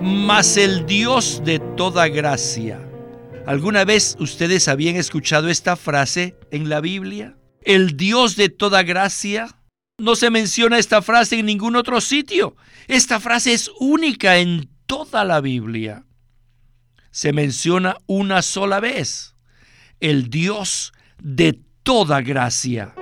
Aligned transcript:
mas 0.00 0.56
el 0.56 0.86
Dios 0.86 1.42
de 1.44 1.58
toda 1.58 2.08
gracia. 2.08 2.80
¿Alguna 3.46 3.84
vez 3.84 4.16
ustedes 4.18 4.68
habían 4.68 4.96
escuchado 4.96 5.48
esta 5.48 5.76
frase 5.76 6.36
en 6.50 6.68
la 6.68 6.80
Biblia? 6.80 7.36
El 7.62 7.96
Dios 7.96 8.36
de 8.36 8.48
toda 8.48 8.82
gracia. 8.82 9.56
No 9.98 10.16
se 10.16 10.30
menciona 10.30 10.78
esta 10.78 11.02
frase 11.02 11.38
en 11.38 11.46
ningún 11.46 11.76
otro 11.76 12.00
sitio. 12.00 12.56
Esta 12.88 13.20
frase 13.20 13.52
es 13.52 13.70
única 13.78 14.38
en 14.38 14.70
toda 14.86 15.24
la 15.24 15.40
Biblia. 15.40 16.04
Se 17.10 17.32
menciona 17.32 17.96
una 18.06 18.40
sola 18.40 18.80
vez. 18.80 19.34
El 20.00 20.30
Dios 20.30 20.92
de 21.22 21.60
toda 21.82 22.22
gracia. 22.22 22.94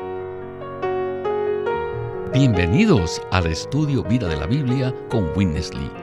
Bienvenidos 2.33 3.23
al 3.31 3.47
estudio 3.47 4.03
Vida 4.03 4.29
de 4.29 4.37
la 4.37 4.47
Biblia 4.47 4.95
con 5.09 5.31
Witness 5.37 5.73
Lee. 5.73 5.98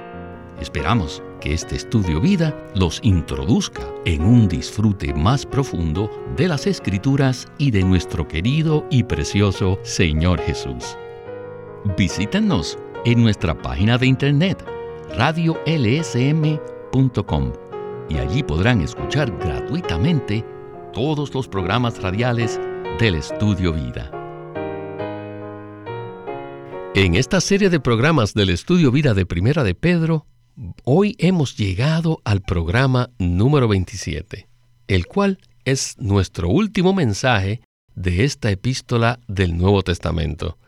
Esperamos 0.60 1.22
que 1.42 1.54
este 1.54 1.76
estudio 1.76 2.22
vida 2.22 2.56
los 2.76 3.00
introduzca 3.04 3.84
en 4.06 4.24
un 4.24 4.48
disfrute 4.48 5.14
más 5.14 5.46
profundo 5.46 6.10
de 6.38 6.48
las 6.48 6.66
escrituras 6.66 7.48
y 7.58 7.72
de 7.72 7.84
nuestro 7.84 8.28
querido 8.28 8.86
y 8.90 9.04
precioso 9.04 9.78
Señor 9.84 10.40
Jesús. 10.42 10.98
Visítenos 11.98 12.80
en 13.06 13.22
nuestra 13.22 13.54
página 13.62 13.98
de 13.98 14.08
internet 14.08 14.66
radiolsm.com 15.18 16.56
y 18.10 18.18
allí 18.18 18.44
podrán 18.44 18.82
escuchar 18.82 19.32
gratuitamente 19.38 20.46
todos 20.94 21.34
los 21.34 21.48
programas 21.48 22.02
radiales 22.02 22.60
del 23.00 23.16
Estudio 23.16 23.74
Vida. 23.74 24.12
En 26.96 27.16
esta 27.16 27.42
serie 27.42 27.70
de 27.70 27.82
programas 27.82 28.34
del 28.34 28.50
Estudio 28.50 28.90
Vida 28.90 29.14
de 29.14 29.26
Primera 29.26 29.66
de 29.66 29.76
Pedro, 29.76 30.26
hoy 30.88 31.16
hemos 31.18 31.58
llegado 31.58 32.22
al 32.26 32.42
programa 32.42 33.10
número 33.18 33.68
27, 33.68 34.48
el 34.88 35.08
cual 35.08 35.40
es 35.66 35.96
nuestro 35.98 36.48
último 36.48 36.94
mensaje 36.94 37.62
de 37.96 38.24
esta 38.24 38.52
epístola 38.52 39.20
del 39.28 39.58
Nuevo 39.58 39.82
Testamento. 39.82 40.60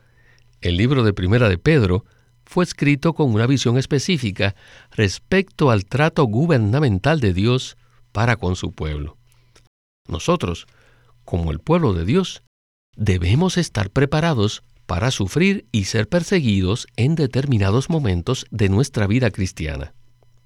El 0.60 0.76
libro 0.76 1.04
de 1.04 1.12
Primera 1.12 1.48
de 1.48 1.56
Pedro 1.56 2.04
fue 2.44 2.64
escrito 2.64 3.14
con 3.14 3.32
una 3.32 3.46
visión 3.46 3.78
específica 3.78 4.56
respecto 4.90 5.70
al 5.70 5.84
trato 5.84 6.24
gubernamental 6.24 7.20
de 7.20 7.32
Dios 7.32 7.76
para 8.10 8.34
con 8.34 8.56
su 8.56 8.72
pueblo. 8.72 9.16
Nosotros, 10.08 10.66
como 11.24 11.52
el 11.52 11.60
pueblo 11.60 11.92
de 11.92 12.04
Dios, 12.04 12.42
debemos 12.96 13.56
estar 13.56 13.90
preparados 13.90 14.64
para 14.86 15.12
sufrir 15.12 15.68
y 15.70 15.84
ser 15.84 16.08
perseguidos 16.08 16.88
en 16.96 17.14
determinados 17.14 17.88
momentos 17.88 18.46
de 18.50 18.68
nuestra 18.68 19.06
vida 19.06 19.30
cristiana. 19.30 19.94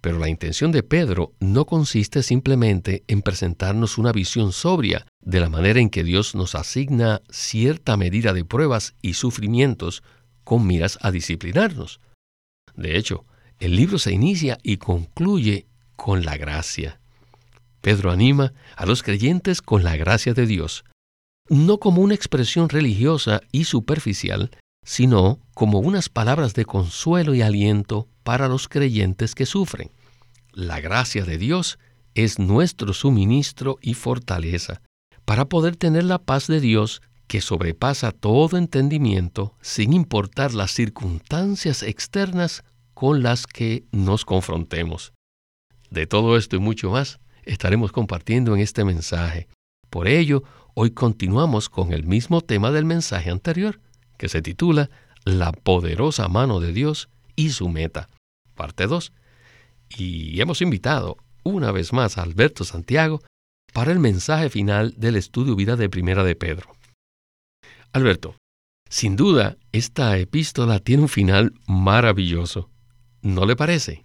Pero 0.02 0.18
la 0.18 0.28
intención 0.28 0.72
de 0.72 0.82
Pedro 0.82 1.32
no 1.38 1.64
consiste 1.64 2.24
simplemente 2.24 3.04
en 3.06 3.22
presentarnos 3.22 3.98
una 3.98 4.10
visión 4.10 4.52
sobria 4.52 5.06
de 5.20 5.38
la 5.38 5.48
manera 5.48 5.78
en 5.78 5.90
que 5.90 6.02
Dios 6.02 6.34
nos 6.34 6.56
asigna 6.56 7.22
cierta 7.30 7.96
medida 7.96 8.32
de 8.32 8.44
pruebas 8.44 8.94
y 9.00 9.14
sufrimientos 9.14 10.02
con 10.42 10.66
miras 10.66 10.98
a 11.02 11.12
disciplinarnos. 11.12 12.00
De 12.74 12.98
hecho, 12.98 13.24
el 13.60 13.76
libro 13.76 14.00
se 14.00 14.12
inicia 14.12 14.58
y 14.64 14.78
concluye 14.78 15.66
con 15.94 16.24
la 16.24 16.36
gracia. 16.36 16.98
Pedro 17.80 18.10
anima 18.10 18.54
a 18.76 18.86
los 18.86 19.04
creyentes 19.04 19.62
con 19.62 19.84
la 19.84 19.96
gracia 19.96 20.34
de 20.34 20.46
Dios, 20.46 20.84
no 21.48 21.78
como 21.78 22.02
una 22.02 22.14
expresión 22.14 22.68
religiosa 22.68 23.40
y 23.52 23.64
superficial, 23.64 24.50
sino 24.84 25.38
como 25.54 25.78
unas 25.78 26.08
palabras 26.08 26.54
de 26.54 26.64
consuelo 26.64 27.34
y 27.34 27.42
aliento 27.42 28.08
para 28.22 28.48
los 28.48 28.68
creyentes 28.68 29.34
que 29.34 29.46
sufren. 29.46 29.90
La 30.52 30.80
gracia 30.80 31.24
de 31.24 31.38
Dios 31.38 31.78
es 32.14 32.38
nuestro 32.38 32.92
suministro 32.92 33.78
y 33.80 33.94
fortaleza 33.94 34.82
para 35.24 35.46
poder 35.46 35.76
tener 35.76 36.04
la 36.04 36.18
paz 36.18 36.46
de 36.46 36.60
Dios 36.60 37.00
que 37.26 37.40
sobrepasa 37.40 38.12
todo 38.12 38.58
entendimiento 38.58 39.54
sin 39.62 39.92
importar 39.92 40.52
las 40.52 40.72
circunstancias 40.72 41.82
externas 41.82 42.64
con 42.92 43.22
las 43.22 43.46
que 43.46 43.84
nos 43.90 44.24
confrontemos. 44.24 45.12
De 45.90 46.06
todo 46.06 46.36
esto 46.36 46.56
y 46.56 46.58
mucho 46.58 46.90
más 46.90 47.20
estaremos 47.44 47.92
compartiendo 47.92 48.54
en 48.54 48.60
este 48.60 48.84
mensaje. 48.84 49.48
Por 49.88 50.08
ello, 50.08 50.42
hoy 50.74 50.90
continuamos 50.90 51.68
con 51.68 51.92
el 51.92 52.04
mismo 52.04 52.40
tema 52.40 52.70
del 52.70 52.84
mensaje 52.84 53.30
anterior, 53.30 53.80
que 54.18 54.28
se 54.28 54.42
titula 54.42 54.90
La 55.24 55.52
poderosa 55.52 56.28
mano 56.28 56.60
de 56.60 56.72
Dios 56.72 57.08
y 57.36 57.50
su 57.50 57.68
meta, 57.68 58.08
parte 58.52 58.86
2. 58.86 59.12
Y 59.96 60.40
hemos 60.40 60.62
invitado 60.62 61.16
una 61.42 61.72
vez 61.72 61.92
más 61.92 62.18
a 62.18 62.22
Alberto 62.22 62.64
Santiago 62.64 63.22
para 63.72 63.92
el 63.92 63.98
mensaje 63.98 64.50
final 64.50 64.94
del 64.96 65.16
estudio 65.16 65.56
vida 65.56 65.76
de 65.76 65.88
Primera 65.88 66.24
de 66.24 66.36
Pedro. 66.36 66.76
Alberto, 67.92 68.36
sin 68.88 69.16
duda, 69.16 69.56
esta 69.72 70.18
epístola 70.18 70.78
tiene 70.78 71.02
un 71.02 71.08
final 71.08 71.54
maravilloso. 71.66 72.70
¿No 73.22 73.46
le 73.46 73.56
parece? 73.56 74.04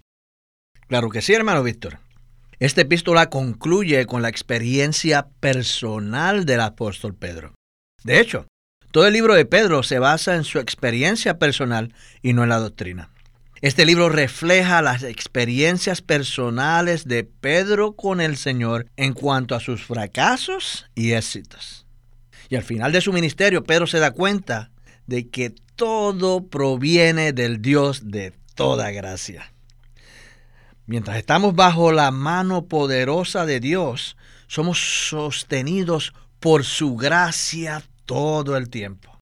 Claro 0.86 1.10
que 1.10 1.20
sí, 1.20 1.34
hermano 1.34 1.62
Víctor. 1.62 1.98
Esta 2.58 2.80
epístola 2.80 3.30
concluye 3.30 4.06
con 4.06 4.22
la 4.22 4.28
experiencia 4.28 5.28
personal 5.40 6.44
del 6.44 6.60
apóstol 6.60 7.14
Pedro. 7.14 7.54
De 8.02 8.18
hecho, 8.18 8.46
todo 8.90 9.06
el 9.06 9.12
libro 9.12 9.34
de 9.34 9.44
Pedro 9.44 9.82
se 9.82 9.98
basa 9.98 10.34
en 10.34 10.44
su 10.44 10.58
experiencia 10.58 11.38
personal 11.38 11.94
y 12.22 12.32
no 12.32 12.42
en 12.42 12.48
la 12.48 12.58
doctrina. 12.58 13.10
Este 13.60 13.84
libro 13.84 14.08
refleja 14.08 14.82
las 14.82 15.02
experiencias 15.02 16.00
personales 16.00 17.08
de 17.08 17.24
Pedro 17.24 17.96
con 17.96 18.20
el 18.20 18.36
Señor 18.36 18.86
en 18.96 19.14
cuanto 19.14 19.56
a 19.56 19.60
sus 19.60 19.84
fracasos 19.84 20.86
y 20.94 21.12
éxitos. 21.12 21.84
Y 22.48 22.54
al 22.54 22.62
final 22.62 22.92
de 22.92 23.00
su 23.00 23.12
ministerio, 23.12 23.64
Pedro 23.64 23.88
se 23.88 23.98
da 23.98 24.12
cuenta 24.12 24.70
de 25.08 25.28
que 25.28 25.50
todo 25.74 26.46
proviene 26.46 27.32
del 27.32 27.60
Dios 27.60 28.10
de 28.10 28.32
toda 28.54 28.92
gracia. 28.92 29.52
Mientras 30.86 31.16
estamos 31.16 31.56
bajo 31.56 31.90
la 31.90 32.12
mano 32.12 32.66
poderosa 32.66 33.44
de 33.44 33.58
Dios, 33.58 34.16
somos 34.46 35.08
sostenidos 35.08 36.14
por 36.38 36.64
su 36.64 36.96
gracia 36.96 37.82
todo 38.06 38.56
el 38.56 38.70
tiempo. 38.70 39.17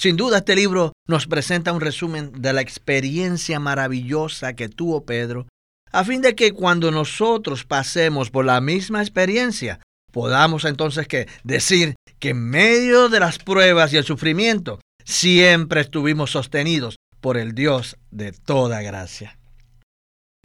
Sin 0.00 0.16
duda 0.16 0.38
este 0.38 0.56
libro 0.56 0.94
nos 1.06 1.26
presenta 1.26 1.74
un 1.74 1.82
resumen 1.82 2.32
de 2.32 2.54
la 2.54 2.62
experiencia 2.62 3.60
maravillosa 3.60 4.54
que 4.54 4.70
tuvo 4.70 5.04
Pedro, 5.04 5.46
a 5.92 6.04
fin 6.04 6.22
de 6.22 6.34
que 6.34 6.52
cuando 6.52 6.90
nosotros 6.90 7.66
pasemos 7.66 8.30
por 8.30 8.46
la 8.46 8.62
misma 8.62 9.02
experiencia, 9.02 9.78
podamos 10.10 10.64
entonces 10.64 11.06
que 11.06 11.28
decir 11.44 11.96
que 12.18 12.30
en 12.30 12.48
medio 12.48 13.10
de 13.10 13.20
las 13.20 13.36
pruebas 13.36 13.92
y 13.92 13.98
el 13.98 14.04
sufrimiento, 14.04 14.80
siempre 15.04 15.82
estuvimos 15.82 16.30
sostenidos 16.30 16.96
por 17.20 17.36
el 17.36 17.54
Dios 17.54 17.98
de 18.10 18.32
toda 18.32 18.80
gracia. 18.80 19.38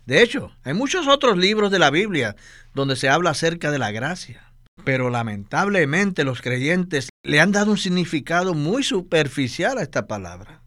De 0.05 0.22
hecho, 0.22 0.51
hay 0.66 0.73
muchos 0.73 1.07
otros 1.07 1.37
libros 1.37 1.72
de 1.72 1.79
la 1.79 1.91
Biblia 1.91 2.35
donde 2.73 2.97
se 2.97 3.07
habla 3.07 3.29
acerca 3.29 3.72
de 3.72 3.79
la 3.79 3.91
gracia. 3.91 4.51
Pero 4.84 5.09
lamentablemente 5.09 6.24
los 6.24 6.41
creyentes 6.41 7.09
le 7.24 7.40
han 7.40 7.52
dado 7.52 7.72
un 7.72 7.78
significado 7.78 8.53
muy 8.53 8.84
superficial 8.84 9.78
a 9.78 9.81
esta 9.81 10.08
palabra. 10.08 10.62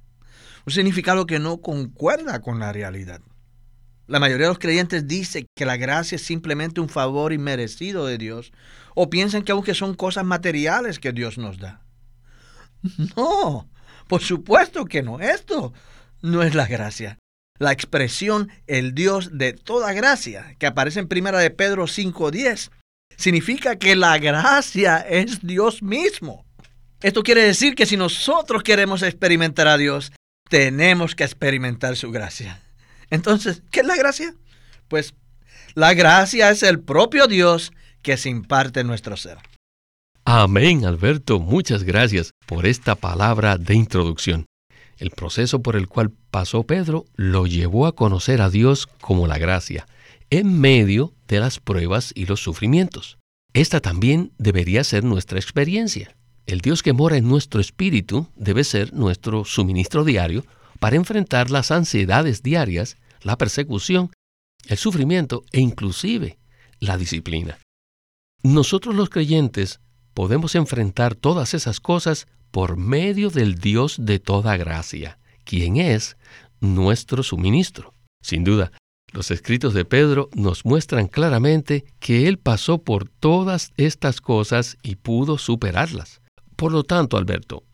Un 0.66 0.72
significado 0.72 1.26
que 1.26 1.38
no 1.38 1.60
concuerda 1.60 2.40
con 2.40 2.58
la 2.58 2.72
realidad. 2.72 3.20
La 4.06 4.18
mayoría 4.20 4.46
de 4.46 4.52
los 4.52 4.58
creyentes 4.58 5.06
dice 5.06 5.46
que 5.54 5.66
la 5.66 5.76
gracia 5.76 6.16
es 6.16 6.22
simplemente 6.22 6.80
un 6.80 6.88
favor 6.88 7.32
inmerecido 7.32 8.06
de 8.06 8.18
Dios 8.18 8.52
o 8.94 9.10
piensan 9.10 9.42
que 9.42 9.52
aunque 9.52 9.74
son 9.74 9.94
cosas 9.94 10.24
materiales 10.24 10.98
que 10.98 11.12
Dios 11.12 11.38
nos 11.38 11.58
da. 11.58 11.82
No, 13.16 13.68
por 14.06 14.22
supuesto 14.22 14.86
que 14.86 15.02
no. 15.02 15.20
Esto 15.20 15.72
no 16.22 16.42
es 16.42 16.54
la 16.54 16.66
gracia 16.66 17.18
la 17.58 17.72
expresión 17.72 18.50
el 18.66 18.94
Dios 18.94 19.30
de 19.36 19.52
toda 19.52 19.92
gracia, 19.92 20.54
que 20.58 20.66
aparece 20.66 21.00
en 21.00 21.08
Primera 21.08 21.38
de 21.38 21.50
Pedro 21.50 21.86
5:10, 21.86 22.70
significa 23.18 23.76
que 23.76 23.96
la 23.96 24.16
gracia 24.16 24.98
es 24.98 25.46
Dios 25.46 25.82
mismo. 25.82 26.46
Esto 27.02 27.22
quiere 27.22 27.42
decir 27.42 27.74
que 27.74 27.84
si 27.84 27.96
nosotros 27.96 28.62
queremos 28.62 29.02
experimentar 29.02 29.68
a 29.68 29.76
Dios, 29.76 30.12
tenemos 30.48 31.14
que 31.14 31.24
experimentar 31.24 31.96
su 31.96 32.10
gracia. 32.10 32.62
Entonces, 33.10 33.62
¿qué 33.70 33.80
es 33.80 33.86
la 33.86 33.96
gracia? 33.96 34.34
Pues 34.88 35.14
la 35.74 35.92
gracia 35.94 36.50
es 36.50 36.62
el 36.62 36.80
propio 36.80 37.26
Dios 37.26 37.72
que 38.02 38.16
se 38.16 38.30
imparte 38.30 38.80
en 38.80 38.86
nuestro 38.86 39.16
ser. 39.16 39.38
Amén, 40.24 40.84
Alberto. 40.84 41.40
Muchas 41.40 41.84
gracias 41.84 42.30
por 42.46 42.66
esta 42.66 42.94
palabra 42.94 43.58
de 43.58 43.74
introducción. 43.74 44.46
El 44.98 45.10
proceso 45.10 45.62
por 45.62 45.76
el 45.76 45.88
cual 45.88 46.10
pasó 46.30 46.64
Pedro 46.64 47.04
lo 47.14 47.46
llevó 47.46 47.86
a 47.86 47.94
conocer 47.94 48.42
a 48.42 48.50
Dios 48.50 48.88
como 49.00 49.26
la 49.26 49.38
gracia, 49.38 49.86
en 50.30 50.60
medio 50.60 51.14
de 51.26 51.40
las 51.40 51.60
pruebas 51.60 52.12
y 52.14 52.26
los 52.26 52.42
sufrimientos. 52.42 53.18
Esta 53.54 53.80
también 53.80 54.32
debería 54.38 54.84
ser 54.84 55.04
nuestra 55.04 55.38
experiencia. 55.38 56.14
El 56.46 56.60
Dios 56.60 56.82
que 56.82 56.92
mora 56.92 57.16
en 57.16 57.28
nuestro 57.28 57.60
espíritu 57.60 58.28
debe 58.36 58.64
ser 58.64 58.92
nuestro 58.92 59.44
suministro 59.44 60.04
diario 60.04 60.44
para 60.80 60.96
enfrentar 60.96 61.50
las 61.50 61.70
ansiedades 61.70 62.42
diarias, 62.42 62.96
la 63.22 63.36
persecución 63.36 64.10
el 64.68 64.76
sufrimiento 64.76 65.44
e 65.52 65.60
inclusive 65.60 66.38
la 66.78 66.96
disciplina. 66.96 67.58
Nosotros 68.42 68.94
los 68.94 69.08
creyentes 69.08 69.80
podemos 70.14 70.54
enfrentar 70.54 71.14
todas 71.14 71.54
esas 71.54 71.80
cosas 71.80 72.28
por 72.50 72.76
medio 72.76 73.30
del 73.30 73.56
Dios 73.56 73.96
de 73.98 74.18
toda 74.18 74.56
gracia, 74.56 75.18
quien 75.44 75.76
es 75.76 76.16
nuestro 76.60 77.22
suministro. 77.22 77.92
Sin 78.22 78.44
duda, 78.44 78.72
los 79.12 79.30
escritos 79.30 79.74
de 79.74 79.84
Pedro 79.84 80.28
nos 80.34 80.64
muestran 80.64 81.08
claramente 81.08 81.84
que 81.98 82.28
él 82.28 82.38
pasó 82.38 82.78
por 82.78 83.08
todas 83.08 83.72
estas 83.76 84.20
cosas 84.20 84.76
y 84.82 84.96
pudo 84.96 85.38
superarlas. 85.38 86.20
Por 86.56 86.72
lo 86.72 86.84
tanto, 86.84 87.16
Alberto, 87.16 87.64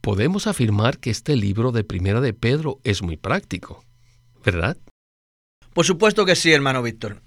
podemos 0.00 0.46
afirmar 0.46 0.98
que 0.98 1.10
este 1.10 1.36
libro 1.36 1.70
de 1.70 1.84
Primera 1.84 2.20
de 2.20 2.34
Pedro 2.34 2.80
es 2.82 3.02
muy 3.02 3.16
práctico, 3.16 3.84
¿verdad? 4.44 4.76
Por 5.72 5.86
supuesto 5.86 6.26
que 6.26 6.36
sí, 6.36 6.52
hermano 6.52 6.82
Víctor. 6.82 7.22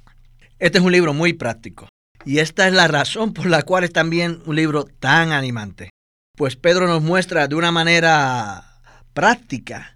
Este 0.59 0.77
es 0.77 0.83
un 0.83 0.91
libro 0.91 1.13
muy 1.13 1.33
práctico. 1.33 1.87
Y 2.25 2.39
esta 2.39 2.67
es 2.67 2.73
la 2.73 2.87
razón 2.87 3.33
por 3.33 3.45
la 3.45 3.63
cual 3.63 3.83
es 3.83 3.93
también 3.93 4.41
un 4.45 4.55
libro 4.55 4.85
tan 4.85 5.31
animante. 5.31 5.89
Pues 6.35 6.55
Pedro 6.55 6.87
nos 6.87 7.01
muestra 7.01 7.47
de 7.47 7.55
una 7.55 7.71
manera 7.71 8.81
práctica 9.13 9.94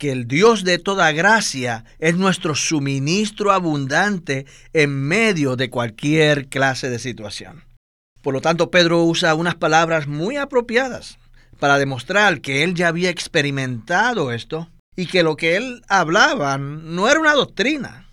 que 0.00 0.10
el 0.10 0.26
Dios 0.26 0.64
de 0.64 0.78
toda 0.78 1.12
gracia 1.12 1.84
es 1.98 2.16
nuestro 2.16 2.54
suministro 2.54 3.52
abundante 3.52 4.46
en 4.72 4.98
medio 4.98 5.56
de 5.56 5.68
cualquier 5.68 6.48
clase 6.48 6.88
de 6.88 6.98
situación. 6.98 7.64
Por 8.22 8.32
lo 8.32 8.40
tanto, 8.40 8.70
Pedro 8.70 9.04
usa 9.04 9.34
unas 9.34 9.56
palabras 9.56 10.08
muy 10.08 10.38
apropiadas 10.38 11.18
para 11.58 11.78
demostrar 11.78 12.40
que 12.40 12.64
él 12.64 12.74
ya 12.74 12.88
había 12.88 13.10
experimentado 13.10 14.32
esto 14.32 14.70
y 14.96 15.06
que 15.06 15.22
lo 15.22 15.36
que 15.36 15.56
él 15.56 15.82
hablaba 15.88 16.56
no 16.56 17.08
era 17.08 17.20
una 17.20 17.34
doctrina, 17.34 18.08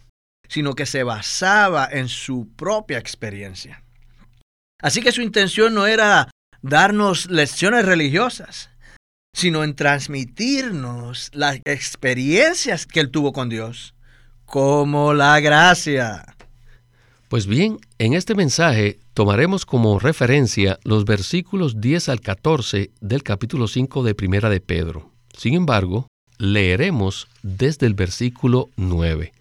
sino 0.50 0.76
que 0.76 0.86
se 0.86 1.04
basaba 1.04 1.88
en 1.90 2.10
su 2.10 2.50
propia 2.58 2.98
experiencia. 2.98 3.82
Así 4.82 5.02
que 5.02 5.14
su 5.14 5.22
intención 5.22 5.74
no 5.74 5.88
era 5.88 6.30
darnos 6.62 7.30
lecciones 7.32 7.86
religiosas, 7.86 8.72
sino 9.38 9.64
en 9.64 9.76
transmitirnos 9.76 11.30
las 11.32 11.60
experiencias 11.66 12.88
que 12.88 13.00
él 13.00 13.12
tuvo 13.12 13.34
con 13.34 13.50
Dios, 13.50 13.94
como 14.48 15.14
la 15.14 15.40
gracia. 15.40 16.26
Pues 17.30 17.46
bien, 17.46 17.78
en 18.00 18.14
este 18.14 18.34
mensaje 18.34 18.98
tomaremos 19.14 19.68
como 19.68 20.00
referencia 20.00 20.80
los 20.84 21.06
versículos 21.06 21.80
10 21.80 22.10
al 22.10 22.20
14 22.20 22.90
del 23.00 23.22
capítulo 23.22 23.68
5 23.68 24.02
de 24.02 24.16
Primera 24.16 24.50
de 24.50 24.60
Pedro. 24.60 25.12
Sin 25.38 25.54
embargo, 25.54 26.08
leeremos 26.40 27.28
desde 27.44 27.86
el 27.86 27.94
versículo 27.94 28.72
9. 28.76 29.34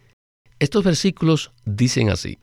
Estos 0.58 0.84
versículos 0.84 1.52
dicen 1.64 2.10
así, 2.10 2.36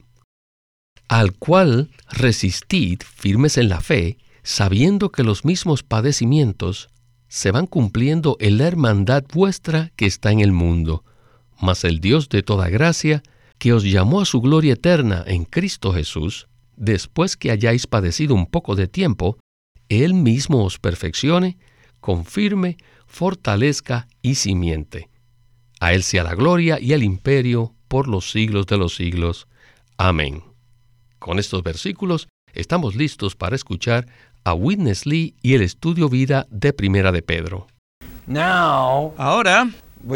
Al 1.08 1.34
cual 1.34 1.92
resistid 2.10 3.02
firmes 3.04 3.60
en 3.60 3.70
la 3.70 3.80
fe, 3.80 4.18
sabiendo 4.42 5.12
que 5.12 5.22
los 5.22 5.46
mismos 5.46 5.84
padecimientos 5.84 6.90
se 7.34 7.50
van 7.50 7.66
cumpliendo 7.66 8.38
en 8.40 8.60
la 8.60 8.68
hermandad 8.68 9.24
vuestra 9.34 9.92
que 9.96 10.06
está 10.06 10.32
en 10.32 10.40
el 10.40 10.52
mundo. 10.52 11.04
Mas 11.60 11.84
el 11.84 12.00
Dios 12.00 12.30
de 12.30 12.44
toda 12.44 12.70
gracia, 12.70 13.24
que 13.58 13.74
os 13.74 13.84
llamó 13.84 14.22
a 14.22 14.26
su 14.26 14.40
gloria 14.40 14.74
eterna 14.74 15.24
en 15.26 15.44
Cristo 15.44 15.94
Jesús, 15.94 16.48
después 16.78 17.36
que 17.36 17.50
hayáis 17.50 17.88
padecido 17.88 18.36
un 18.36 18.46
poco 18.46 18.76
de 18.76 18.88
tiempo, 18.88 19.40
Él 19.90 20.14
mismo 20.14 20.64
os 20.64 20.78
perfeccione, 20.78 21.58
confirme, 22.02 22.78
fortalezca 23.08 24.08
y 24.22 24.36
simiente. 24.36 25.10
A 25.80 25.94
Él 25.94 26.04
sea 26.04 26.24
la 26.24 26.36
gloria 26.36 26.80
y 26.80 26.94
el 26.94 27.02
imperio 27.02 27.74
por 27.88 28.08
los 28.08 28.30
siglos 28.30 28.68
de 28.68 28.78
los 28.78 28.94
siglos. 28.94 29.48
Amén. 29.98 30.44
Con 31.18 31.40
estos 31.40 31.64
versículos 31.64 32.28
estamos 32.54 32.96
listos 32.96 33.36
para 33.36 33.56
escuchar 33.56 34.06
a 34.44 34.54
Witness 34.54 35.06
Lee 35.06 35.36
y 35.42 35.54
el 35.54 35.62
estudio 35.62 36.10
vida 36.10 36.48
de 36.50 36.74
Primera 36.74 37.12
de 37.12 37.22
Pedro. 37.22 37.68
Ahora 39.18 39.70
uh, 40.06 40.16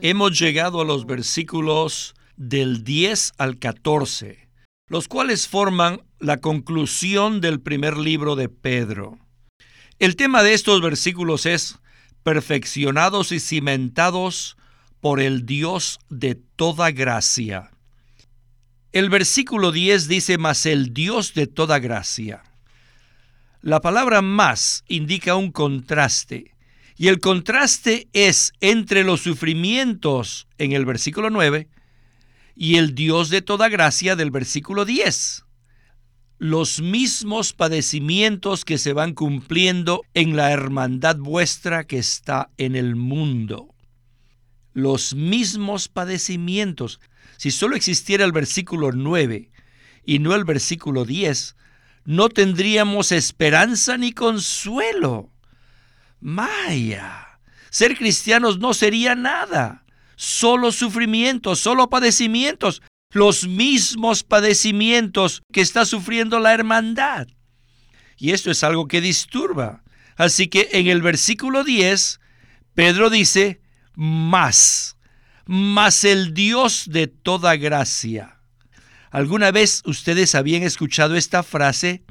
hemos 0.00 0.38
llegado 0.38 0.80
a 0.80 0.84
los 0.84 1.06
versículos 1.06 2.14
del 2.36 2.84
10 2.84 3.32
al 3.38 3.58
14, 3.58 4.48
los 4.88 5.08
cuales 5.08 5.48
forman 5.48 6.02
la 6.18 6.38
conclusión 6.38 7.40
del 7.40 7.60
primer 7.60 7.96
libro 7.96 8.36
de 8.36 8.48
Pedro. 8.48 9.18
El 9.98 10.16
tema 10.16 10.42
de 10.42 10.54
estos 10.54 10.80
versículos 10.80 11.46
es 11.46 11.78
perfeccionados 12.22 13.32
y 13.32 13.40
cimentados 13.40 14.56
por 15.00 15.20
el 15.20 15.44
Dios 15.46 15.98
de 16.08 16.36
toda 16.36 16.92
gracia. 16.92 17.71
El 18.92 19.08
versículo 19.08 19.72
10 19.72 20.06
dice, 20.06 20.36
más 20.36 20.66
el 20.66 20.92
Dios 20.92 21.32
de 21.32 21.46
toda 21.46 21.78
gracia. 21.78 22.42
La 23.62 23.80
palabra 23.80 24.20
más 24.20 24.84
indica 24.86 25.34
un 25.34 25.50
contraste, 25.50 26.54
y 26.98 27.08
el 27.08 27.18
contraste 27.18 28.08
es 28.12 28.52
entre 28.60 29.02
los 29.02 29.22
sufrimientos 29.22 30.46
en 30.58 30.72
el 30.72 30.84
versículo 30.84 31.30
9 31.30 31.68
y 32.54 32.76
el 32.76 32.94
Dios 32.94 33.30
de 33.30 33.40
toda 33.40 33.70
gracia 33.70 34.14
del 34.14 34.30
versículo 34.30 34.84
10. 34.84 35.46
Los 36.36 36.82
mismos 36.82 37.54
padecimientos 37.54 38.66
que 38.66 38.76
se 38.76 38.92
van 38.92 39.14
cumpliendo 39.14 40.02
en 40.12 40.36
la 40.36 40.52
hermandad 40.52 41.16
vuestra 41.16 41.84
que 41.84 41.98
está 41.98 42.50
en 42.58 42.76
el 42.76 42.94
mundo 42.94 43.72
los 44.74 45.14
mismos 45.14 45.88
padecimientos. 45.88 47.00
Si 47.42 47.50
solo 47.50 47.74
existiera 47.74 48.24
el 48.24 48.30
versículo 48.30 48.92
9 48.92 49.50
y 50.04 50.20
no 50.20 50.36
el 50.36 50.44
versículo 50.44 51.04
10, 51.04 51.56
no 52.04 52.28
tendríamos 52.28 53.10
esperanza 53.10 53.96
ni 53.96 54.12
consuelo. 54.12 55.32
Maya, 56.20 57.40
ser 57.68 57.98
cristianos 57.98 58.60
no 58.60 58.74
sería 58.74 59.16
nada, 59.16 59.84
solo 60.14 60.70
sufrimientos, 60.70 61.58
solo 61.58 61.90
padecimientos, 61.90 62.80
los 63.10 63.48
mismos 63.48 64.22
padecimientos 64.22 65.42
que 65.52 65.62
está 65.62 65.84
sufriendo 65.84 66.38
la 66.38 66.54
hermandad. 66.54 67.26
Y 68.18 68.30
esto 68.30 68.52
es 68.52 68.62
algo 68.62 68.86
que 68.86 69.00
disturba. 69.00 69.82
Así 70.14 70.46
que 70.46 70.68
en 70.74 70.86
el 70.86 71.02
versículo 71.02 71.64
10, 71.64 72.20
Pedro 72.74 73.10
dice, 73.10 73.60
más, 73.96 74.96
más 75.46 76.04
el 76.04 76.34
Dios 76.34 76.84
de 76.88 77.06
toda 77.06 77.56
gracia. 77.56 78.38
¿Alguna 79.10 79.50
vez 79.50 79.82
ustedes 79.84 80.34
habían 80.34 80.62
escuchado 80.62 81.16
esta 81.16 81.42
frase? 81.42 82.02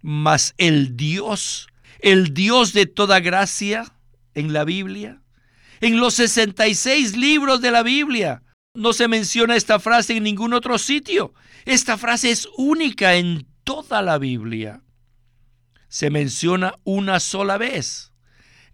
Más 0.00 0.54
el 0.58 0.96
Dios, 0.96 1.68
el 2.00 2.32
Dios 2.32 2.72
de 2.72 2.86
toda 2.86 3.20
gracia 3.20 3.92
en 4.34 4.52
la 4.52 4.64
Biblia. 4.64 5.20
En 5.80 5.98
los 5.98 6.14
66 6.14 7.16
libros 7.16 7.60
de 7.60 7.70
la 7.70 7.82
Biblia 7.82 8.42
no 8.74 8.92
se 8.92 9.08
menciona 9.08 9.56
esta 9.56 9.78
frase 9.78 10.16
en 10.16 10.22
ningún 10.22 10.54
otro 10.54 10.78
sitio. 10.78 11.34
Esta 11.64 11.96
frase 11.96 12.30
es 12.30 12.48
única 12.56 13.14
en 13.14 13.46
toda 13.64 14.02
la 14.02 14.18
Biblia. 14.18 14.82
Se 15.88 16.10
menciona 16.10 16.74
una 16.84 17.20
sola 17.20 17.58
vez. 17.58 18.12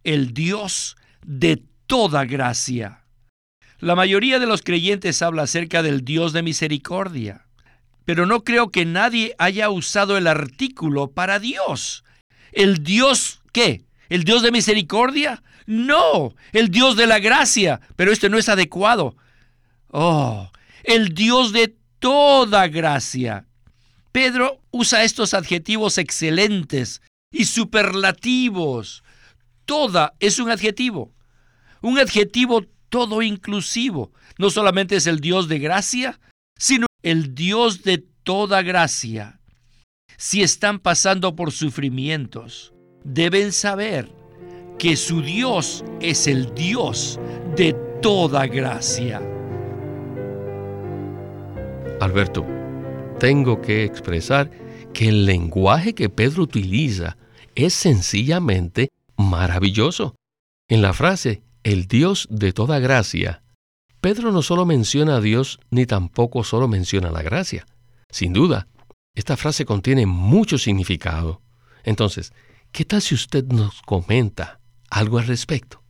El 0.05 0.33
Dios 0.33 0.97
de 1.27 1.63
toda 1.87 2.25
gracia. 2.25 3.00
La 3.81 3.97
mayoría 3.97 4.39
de 4.39 4.47
los 4.47 4.61
creyentes 4.61 5.23
habla 5.23 5.43
acerca 5.43 5.83
del 5.83 6.05
Dios 6.05 6.35
de 6.35 6.43
misericordia, 6.43 7.47
pero 8.05 8.27
no 8.27 8.45
creo 8.45 8.71
que 8.71 8.85
nadie 8.85 9.35
haya 9.39 9.71
usado 9.71 10.19
el 10.19 10.27
artículo 10.27 11.13
para 11.13 11.39
Dios. 11.39 12.05
¿El 12.53 12.85
Dios 12.85 13.41
qué? 13.53 13.85
¿El 14.11 14.25
Dios 14.25 14.43
de 14.43 14.53
misericordia? 14.53 15.43
No, 15.65 16.35
el 16.53 16.71
Dios 16.71 16.97
de 16.97 17.07
la 17.07 17.21
gracia, 17.21 17.81
pero 17.97 18.13
este 18.13 18.29
no 18.29 18.37
es 18.37 18.51
adecuado. 18.51 19.17
Oh, 19.89 20.51
el 20.85 21.15
Dios 21.15 21.53
de 21.55 21.75
toda 22.01 22.69
gracia. 22.69 23.47
Pedro 24.13 24.61
usa 24.73 25.05
estos 25.05 25.33
adjetivos 25.33 25.97
excelentes 25.97 27.01
y 27.33 27.47
superlativos. 27.47 29.03
Toda 29.65 30.13
es 30.21 30.39
un 30.39 30.51
adjetivo 30.51 31.15
un 31.83 31.99
adjetivo 31.99 32.65
todo 32.91 33.23
inclusivo. 33.23 34.13
No 34.37 34.51
solamente 34.51 34.97
es 34.97 35.07
el 35.07 35.21
Dios 35.21 35.49
de 35.49 35.59
gracia, 35.59 36.21
sino 36.59 36.87
el 37.03 37.35
Dios 37.35 37.83
de 37.83 38.05
toda 38.23 38.61
gracia. 38.61 39.41
Si 40.19 40.43
están 40.43 40.79
pasando 40.79 41.35
por 41.35 41.53
sufrimientos, 41.53 42.75
deben 43.05 43.53
saber 43.53 44.13
que 44.79 44.97
su 44.97 45.23
Dios 45.23 45.83
es 46.01 46.27
el 46.27 46.55
Dios 46.55 47.19
de 47.57 47.73
toda 48.03 48.47
gracia. 48.47 49.23
Alberto, 52.01 52.47
tengo 53.19 53.61
que 53.61 53.85
expresar 53.85 54.51
que 54.93 55.09
el 55.09 55.27
lenguaje 55.27 55.95
que 55.95 56.09
Pedro 56.09 56.43
utiliza 56.43 57.17
es 57.55 57.75
sencillamente 57.75 58.89
maravilloso. 59.17 60.17
En 60.69 60.83
la 60.83 60.93
frase 60.93 61.43
el 61.65 61.87
Dios 61.87 62.27
de 62.31 62.53
toda 62.53 62.79
gracia, 62.79 63.43
Pedro 64.01 64.33
no 64.33 64.43
solo 64.43 64.65
menciona 64.65 65.17
a 65.17 65.21
Dios, 65.21 65.61
ni 65.71 65.85
tampoco 65.85 66.43
solo 66.43 66.69
menciona 66.69 67.11
la 67.11 67.23
gracia. 67.23 67.67
Sin 68.11 68.33
duda, 68.33 68.67
esta 69.15 69.37
frase 69.37 69.65
contiene 69.67 70.07
mucho 70.07 70.57
significado. 70.57 71.43
Entonces, 71.85 72.33
¿qué 72.73 72.85
tal 72.85 73.03
si 73.03 73.15
usted 73.15 73.45
nos 73.45 73.83
comenta 73.83 74.61
algo 74.89 75.19
al 75.19 75.27
respecto? 75.27 75.83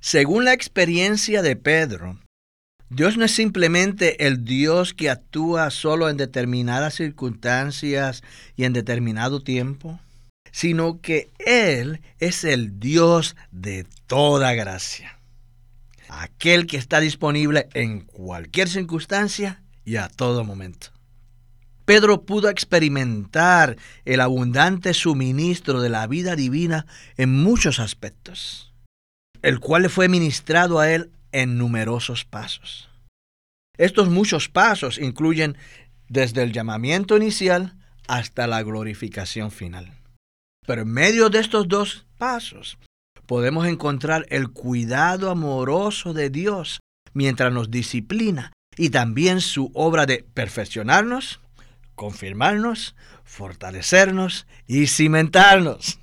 Según 0.00 0.44
la 0.44 0.52
experiencia 0.52 1.42
de 1.42 1.56
Pedro, 1.56 2.18
Dios 2.90 3.16
no 3.16 3.24
es 3.24 3.32
simplemente 3.32 4.26
el 4.26 4.44
Dios 4.44 4.94
que 4.94 5.10
actúa 5.10 5.70
solo 5.70 6.08
en 6.08 6.16
determinadas 6.16 6.94
circunstancias 6.94 8.22
y 8.54 8.64
en 8.64 8.72
determinado 8.72 9.42
tiempo, 9.42 9.98
sino 10.56 11.02
que 11.02 11.30
Él 11.38 12.00
es 12.18 12.42
el 12.42 12.80
Dios 12.80 13.36
de 13.50 13.86
toda 14.06 14.54
gracia. 14.54 15.18
Aquel 16.08 16.66
que 16.66 16.78
está 16.78 16.98
disponible 16.98 17.68
en 17.74 18.00
cualquier 18.00 18.66
circunstancia 18.70 19.62
y 19.84 19.96
a 19.96 20.08
todo 20.08 20.44
momento. 20.44 20.86
Pedro 21.84 22.22
pudo 22.22 22.48
experimentar 22.48 23.76
el 24.06 24.22
abundante 24.22 24.94
suministro 24.94 25.82
de 25.82 25.90
la 25.90 26.06
vida 26.06 26.36
divina 26.36 26.86
en 27.18 27.34
muchos 27.34 27.78
aspectos, 27.78 28.72
el 29.42 29.60
cual 29.60 29.82
le 29.82 29.88
fue 29.90 30.08
ministrado 30.08 30.78
a 30.78 30.90
él 30.90 31.10
en 31.32 31.58
numerosos 31.58 32.24
pasos. 32.24 32.88
Estos 33.76 34.08
muchos 34.08 34.48
pasos 34.48 34.96
incluyen 34.96 35.58
desde 36.08 36.42
el 36.42 36.54
llamamiento 36.54 37.14
inicial 37.14 37.76
hasta 38.08 38.46
la 38.46 38.62
glorificación 38.62 39.50
final. 39.50 39.92
Pero 40.66 40.82
en 40.82 40.92
medio 40.92 41.30
de 41.30 41.38
estos 41.38 41.68
dos 41.68 42.06
pasos 42.18 42.78
podemos 43.26 43.66
encontrar 43.66 44.26
el 44.30 44.50
cuidado 44.50 45.30
amoroso 45.30 46.12
de 46.12 46.30
Dios 46.30 46.80
mientras 47.12 47.52
nos 47.52 47.70
disciplina 47.70 48.52
y 48.76 48.90
también 48.90 49.40
su 49.40 49.70
obra 49.74 50.06
de 50.06 50.24
perfeccionarnos, 50.34 51.40
confirmarnos, 51.94 52.94
fortalecernos 53.24 54.46
y 54.66 54.86
cimentarnos. 54.86 55.98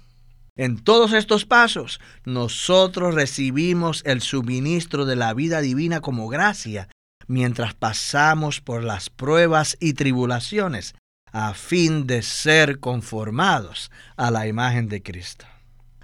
En 0.56 0.78
todos 0.84 1.14
estos 1.14 1.46
pasos, 1.46 2.00
nosotros 2.26 3.16
recibimos 3.16 4.04
el 4.06 4.22
suministro 4.22 5.06
de 5.06 5.16
la 5.16 5.34
vida 5.34 5.62
divina 5.62 6.00
como 6.02 6.28
gracia 6.28 6.90
mientras 7.28 7.74
pasamos 7.74 8.62
por 8.62 8.84
las 8.84 9.10
pruebas 9.10 9.78
y 9.80 9.94
tribulaciones 9.94 10.96
a 11.34 11.56
fin 11.56 12.06
de 12.06 12.22
ser 12.22 12.80
conformados 12.80 13.92
a 14.16 14.32
la 14.32 14.48
imagen 14.48 14.88
de 14.88 15.02
Cristo. 15.02 15.46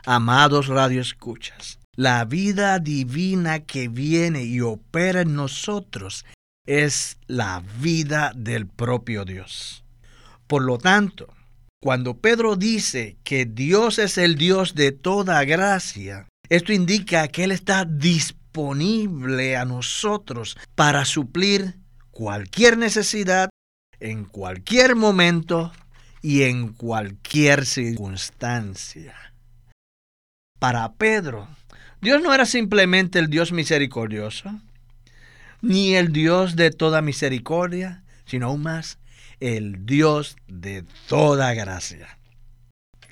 Amados 0.06 0.68
radioescuchas, 0.68 1.80
la 1.96 2.26
vida 2.26 2.80
divina 2.80 3.60
que 3.60 3.88
viene 3.88 4.44
y 4.44 4.60
opera 4.62 5.22
en 5.22 5.36
nosotros 5.36 6.26
es 6.66 7.18
la 7.28 7.64
vida 7.80 8.32
del 8.36 8.66
propio 8.68 9.24
Dios. 9.24 9.84
Por 10.48 10.64
lo 10.64 10.80
tanto, 10.80 11.28
cuando 11.82 12.18
Pedro 12.18 12.56
dice 12.56 13.18
que 13.24 13.46
Dios 13.46 14.00
es 14.00 14.18
el 14.18 14.36
Dios 14.36 14.74
de 14.74 14.92
toda 14.92 15.44
gracia, 15.44 16.28
esto 16.50 16.74
indica 16.74 17.28
que 17.28 17.44
Él 17.44 17.52
está 17.52 17.86
disponible 17.86 19.56
a 19.56 19.66
nosotros 19.66 20.58
para 20.74 21.06
suplir 21.06 21.78
cualquier 22.10 22.80
necesidad 22.80 23.50
en 24.00 24.26
cualquier 24.26 24.96
momento 24.96 25.72
y 26.22 26.44
en 26.44 26.74
cualquier 26.74 27.66
circunstancia. 27.66 29.16
Para 30.60 30.94
Pedro, 30.94 31.48
Dios 32.02 32.22
no 32.22 32.34
era 32.34 32.46
simplemente 32.46 33.20
el 33.20 33.30
Dios 33.30 33.52
misericordioso, 33.52 34.60
ni 35.62 35.96
el 35.96 36.12
Dios 36.12 36.56
de 36.56 36.72
toda 36.72 37.02
misericordia, 37.02 38.04
sino 38.26 38.48
aún 38.48 38.64
más 38.64 39.00
el 39.40 39.86
Dios 39.86 40.36
de 40.48 40.84
toda 41.08 41.54
gracia. 41.54 42.18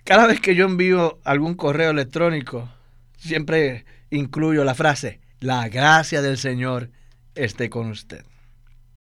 Cada 0.04 0.28
vez 0.28 0.40
que 0.40 0.56
yo 0.56 0.66
envío 0.66 1.20
algún 1.24 1.56
correo 1.56 1.92
electrónico, 1.92 2.70
siempre 3.18 3.86
incluyo 4.10 4.64
la 4.64 4.76
frase, 4.76 5.20
la 5.40 5.68
gracia 5.70 6.22
del 6.22 6.38
Señor 6.38 6.92
esté 7.36 7.70
con 7.70 7.90
usted. 7.92 8.24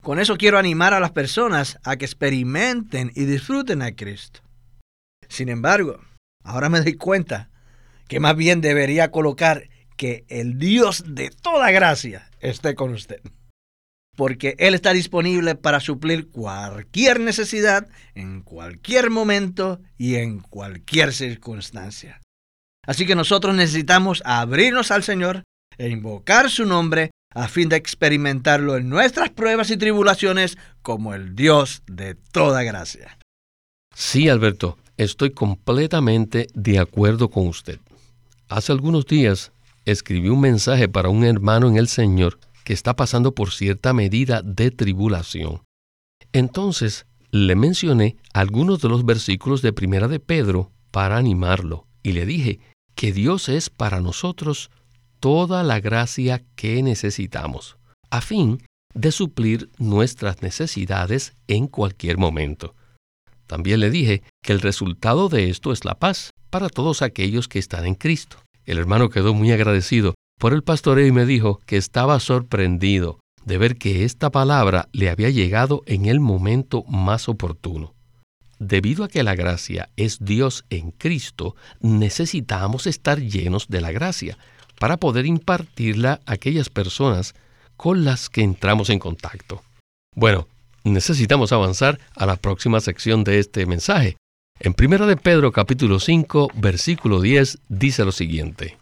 Con 0.03 0.19
eso 0.19 0.37
quiero 0.37 0.59
animar 0.59 0.95
a 0.95 1.01
las 1.01 1.13
personas 1.13 1.79
a 1.85 1.97
que 1.97 2.05
experimenten 2.05 3.13
y 3.15 3.25
disfruten 3.25 3.83
a 3.83 3.95
Cristo. 3.95 4.41
Sin 5.29 5.49
embargo, 5.49 6.01
ahora 6.43 6.69
me 6.69 6.81
doy 6.81 6.95
cuenta 6.95 7.51
que 8.09 8.21
más 8.21 8.35
bien 8.37 8.61
debería 8.61 9.11
colocar 9.11 9.69
que 9.97 10.25
el 10.29 10.59
Dios 10.59 11.05
de 11.07 11.31
toda 11.31 11.71
gracia 11.71 12.31
esté 12.41 12.75
con 12.75 12.93
usted 12.93 13.21
porque 14.21 14.55
Él 14.59 14.75
está 14.75 14.93
disponible 14.93 15.55
para 15.55 15.81
suplir 15.81 16.29
cualquier 16.29 17.21
necesidad 17.21 17.89
en 18.15 18.43
cualquier 18.43 19.09
momento 19.09 19.81
y 19.97 20.17
en 20.17 20.41
cualquier 20.41 21.15
circunstancia. 21.15 22.21
Así 22.87 23.07
que 23.07 23.15
nosotros 23.15 23.55
necesitamos 23.55 24.23
abrirnos 24.27 24.91
al 24.91 25.05
Señor 25.05 25.45
e 25.79 25.89
invocar 25.89 26.51
su 26.51 26.67
nombre 26.67 27.13
a 27.35 27.49
fin 27.49 27.69
de 27.69 27.77
experimentarlo 27.77 28.77
en 28.77 28.89
nuestras 28.89 29.31
pruebas 29.31 29.71
y 29.71 29.77
tribulaciones 29.77 30.59
como 30.83 31.15
el 31.15 31.37
Dios 31.37 31.83
de 31.87 32.15
toda 32.15 32.63
gracia. 32.63 33.19
Sí, 33.95 34.29
Alberto, 34.29 34.79
estoy 34.97 35.31
completamente 35.31 36.49
de 36.55 36.79
acuerdo 36.79 37.31
con 37.31 37.47
usted. 37.47 37.79
Hace 38.49 38.73
algunos 38.73 39.07
días 39.07 39.53
escribí 39.85 40.29
un 40.29 40.41
mensaje 40.41 40.89
para 40.89 41.09
un 41.09 41.25
hermano 41.25 41.69
en 41.69 41.77
el 41.77 41.89
Señor 41.89 42.39
que 42.65 42.73
está 42.73 42.95
pasando 42.97 43.35
por 43.35 43.53
cierta 43.53 43.93
medida 43.93 44.43
de 44.43 44.71
tribulación. 44.71 45.63
Entonces 46.33 47.07
le 47.31 47.55
mencioné 47.55 48.17
algunos 48.33 48.81
de 48.81 48.89
los 48.89 49.05
versículos 49.05 49.63
de 49.63 49.73
Primera 49.73 50.09
de 50.09 50.21
Pedro 50.21 50.73
para 50.91 51.17
animarlo 51.17 51.87
y 52.03 52.13
le 52.13 52.27
dije 52.27 52.59
que 52.95 53.13
Dios 53.13 53.49
es 53.49 53.71
para 53.71 54.01
nosotros 54.01 54.71
toda 55.21 55.63
la 55.63 55.81
gracia 55.81 56.43
que 56.57 56.83
necesitamos, 56.83 57.77
a 58.11 58.21
fin 58.21 58.63
de 58.95 59.13
suplir 59.13 59.71
nuestras 59.79 60.43
necesidades 60.43 61.35
en 61.47 61.69
cualquier 61.69 62.19
momento. 62.19 62.75
También 63.47 63.81
le 63.81 63.91
dije 63.91 64.23
que 64.43 64.53
el 64.53 64.61
resultado 64.61 65.29
de 65.29 65.51
esto 65.51 65.73
es 65.73 65.85
la 65.85 65.99
paz 65.99 66.31
para 66.51 66.69
todos 66.69 67.03
aquellos 67.03 67.49
que 67.49 67.59
están 67.59 67.87
en 67.87 67.95
Cristo. 67.95 68.39
El 68.65 68.79
hermano 68.79 69.11
quedó 69.11 69.35
muy 69.35 69.53
agradecido 69.53 70.15
por 70.39 70.53
el 70.53 70.63
pastoreo 70.63 71.07
y 71.07 71.13
me 71.13 71.27
dijo 71.27 71.61
que 71.67 71.77
estaba 71.77 72.19
sorprendido 72.19 73.21
de 73.45 73.59
ver 73.59 73.77
que 73.77 74.05
esta 74.05 74.31
palabra 74.31 74.89
le 74.93 75.11
había 75.11 75.31
llegado 75.31 75.83
en 75.87 76.07
el 76.07 76.21
momento 76.21 76.85
más 76.85 77.29
oportuno. 77.29 77.95
Debido 78.59 79.05
a 79.05 79.09
que 79.09 79.23
la 79.23 79.35
gracia 79.35 79.89
es 79.97 80.19
Dios 80.21 80.65
en 80.71 80.91
Cristo, 80.91 81.57
necesitamos 81.81 82.87
estar 82.87 83.21
llenos 83.21 83.69
de 83.69 83.81
la 83.81 83.91
gracia 83.91 84.39
para 84.81 84.97
poder 84.97 85.27
impartirla 85.27 86.21
a 86.25 86.33
aquellas 86.33 86.71
personas 86.71 87.35
con 87.77 88.05
las 88.05 88.31
que 88.31 88.41
entramos 88.41 88.89
en 88.89 88.99
contacto. 88.99 89.63
Bueno, 90.17 90.49
necesitamos 90.83 91.53
avanzar 91.53 92.01
a 92.17 92.25
la 92.25 92.37
próxima 92.37 92.81
sección 92.81 93.23
de 93.23 93.39
este 93.39 93.67
mensaje. 93.67 94.17
En 94.59 94.75
1 94.77 95.07
de 95.07 95.17
Pedro 95.17 95.53
capítulo 95.53 96.01
5, 96.01 96.49
versículo 96.55 97.21
10 97.21 97.59
dice 97.69 98.05
lo 98.05 98.13
siguiente: 98.13 98.79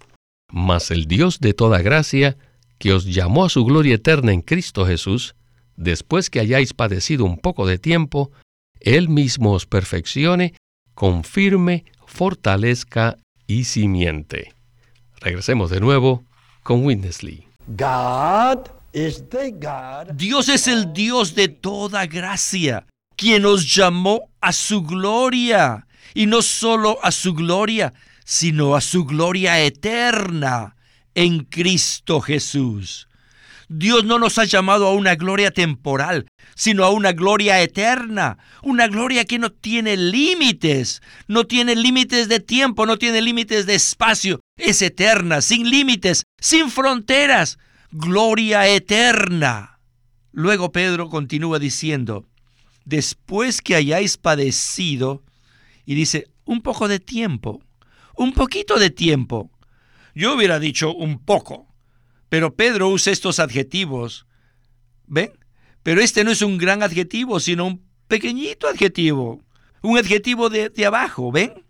mas 0.50 0.90
el 0.90 1.07
Dios 1.07 1.40
de 1.40 1.52
toda 1.52 1.83
gracia, 1.83 2.37
que 2.78 2.93
os 2.93 3.05
llamó 3.05 3.45
a 3.45 3.49
su 3.49 3.64
gloria 3.64 3.97
eterna 3.97 4.33
en 4.33 4.40
Cristo 4.40 4.87
Jesús, 4.87 5.35
después 5.76 6.31
que 6.31 6.40
hayáis 6.40 6.75
padecido 6.75 7.25
un 7.25 7.38
poco 7.38 7.67
de 7.67 7.78
tiempo, 7.78 8.31
Él 8.81 9.09
mismo 9.09 9.52
os 9.52 9.67
perfeccione, 9.67 10.55
confirme, 10.95 11.85
fortalezca 12.07 13.17
y 13.47 13.64
simiente. 13.64 14.55
Regresemos 15.21 15.71
de 15.71 15.81
nuevo 15.81 16.25
con 16.63 16.85
Winnesley. 16.85 17.47
Dios 20.15 20.49
es 20.49 20.69
el 20.69 20.93
Dios 20.93 21.35
de 21.35 21.49
toda 21.49 22.07
gracia, 22.07 22.87
quien 23.17 23.45
os 23.45 23.75
llamó 23.75 24.31
a 24.41 24.53
su 24.53 24.83
gloria, 24.83 25.87
y 26.15 26.27
no 26.27 26.43
solo 26.43 26.99
a 27.03 27.11
su 27.11 27.35
gloria, 27.35 27.93
sino 28.25 28.75
a 28.75 28.81
su 28.81 29.05
gloria 29.05 29.61
eterna 29.61 30.77
en 31.15 31.45
Cristo 31.45 32.21
Jesús. 32.21 33.08
Dios 33.69 34.05
no 34.05 34.19
nos 34.19 34.39
ha 34.39 34.45
llamado 34.45 34.87
a 34.87 34.95
una 34.95 35.15
gloria 35.15 35.51
temporal, 35.51 36.27
sino 36.55 36.85
a 36.85 36.91
una 36.91 37.13
gloria 37.13 37.61
eterna, 37.61 38.39
una 38.63 38.89
gloria 38.89 39.27
que 39.27 39.39
no 39.39 39.53
tiene 39.53 39.97
límites, 39.97 41.03
no 41.27 41.47
tiene 41.47 41.77
límites 41.77 42.29
de 42.29 42.41
tiempo, 42.41 42.87
no 42.87 42.97
tiene 42.97 43.21
límites 43.21 43.67
de 43.67 43.75
espacio, 43.75 44.41
es 44.57 44.81
eterna, 44.81 45.43
sin 45.43 45.69
límites, 45.69 46.25
sin 46.41 46.71
fronteras, 46.71 47.59
gloria 47.91 48.67
eterna. 48.67 49.79
Luego 50.33 50.73
Pedro 50.73 51.11
continúa 51.11 51.59
diciendo, 51.59 52.27
después 52.87 53.61
que 53.61 53.75
hayáis 53.75 54.17
padecido, 54.17 55.23
y 55.85 55.95
dice, 55.95 56.29
un 56.47 56.63
poco 56.63 56.89
de 56.89 57.01
tiempo, 57.01 57.63
un 58.17 58.33
poquito 58.33 58.79
de 58.79 58.91
tiempo. 58.91 59.51
Yo 60.15 60.35
hubiera 60.35 60.59
dicho 60.59 60.95
un 60.95 61.19
poco, 61.19 61.68
pero 62.28 62.54
Pedro 62.54 62.88
usa 62.88 63.12
estos 63.12 63.38
adjetivos 63.38 64.26
¿Ven? 65.08 65.32
Pero 65.82 66.00
este 66.02 66.23
no 66.23 66.30
es 66.30 66.42
un 66.42 66.58
gran 66.58 66.82
adjetivo, 66.82 67.40
sino 67.40 67.66
un 67.66 67.88
pequeñito 68.06 68.68
adjetivo. 68.68 69.42
Un 69.82 69.97
adjetivo 69.97 70.50
de, 70.50 70.68
de 70.68 70.87
abajo, 70.87 71.32
¿ven? 71.32 71.64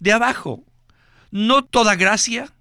De 0.00 0.12
abajo. 0.12 0.64
No 1.30 1.64
toda 1.64 1.94
gracia, 1.94 2.52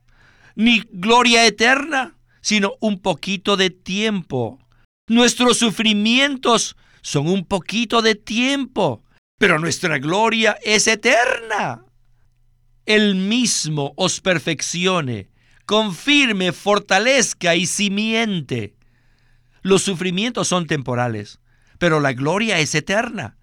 ni 0.55 0.83
gloria 0.91 1.45
eterna, 1.45 2.15
sino 2.41 2.74
un 2.79 3.00
poquito 3.01 3.57
de 3.57 3.69
tiempo. 3.71 4.60
Nuestros 5.07 5.57
sufrimientos 5.57 6.75
son 7.01 7.27
un 7.27 7.45
poquito 7.45 8.01
de 8.01 8.15
tiempo, 8.15 9.03
pero 9.39 9.60
nuestra 9.60 9.98
gloria 9.98 10.57
es 10.63 10.88
eterna. 10.88 11.83
El 12.86 13.15
mismo 13.15 13.93
os 13.98 14.21
perfeccione, 14.21 15.29
confirme, 15.72 16.51
fortalezca 16.51 17.56
y 17.56 17.66
simiente. 17.66 18.75
Los 19.62 19.84
sufrimientos 19.84 20.50
son 20.50 20.68
temporales, 20.68 21.40
pero 21.80 22.01
la 22.01 22.12
gloria 22.12 22.60
es 22.60 22.75
eterna. 22.75 23.38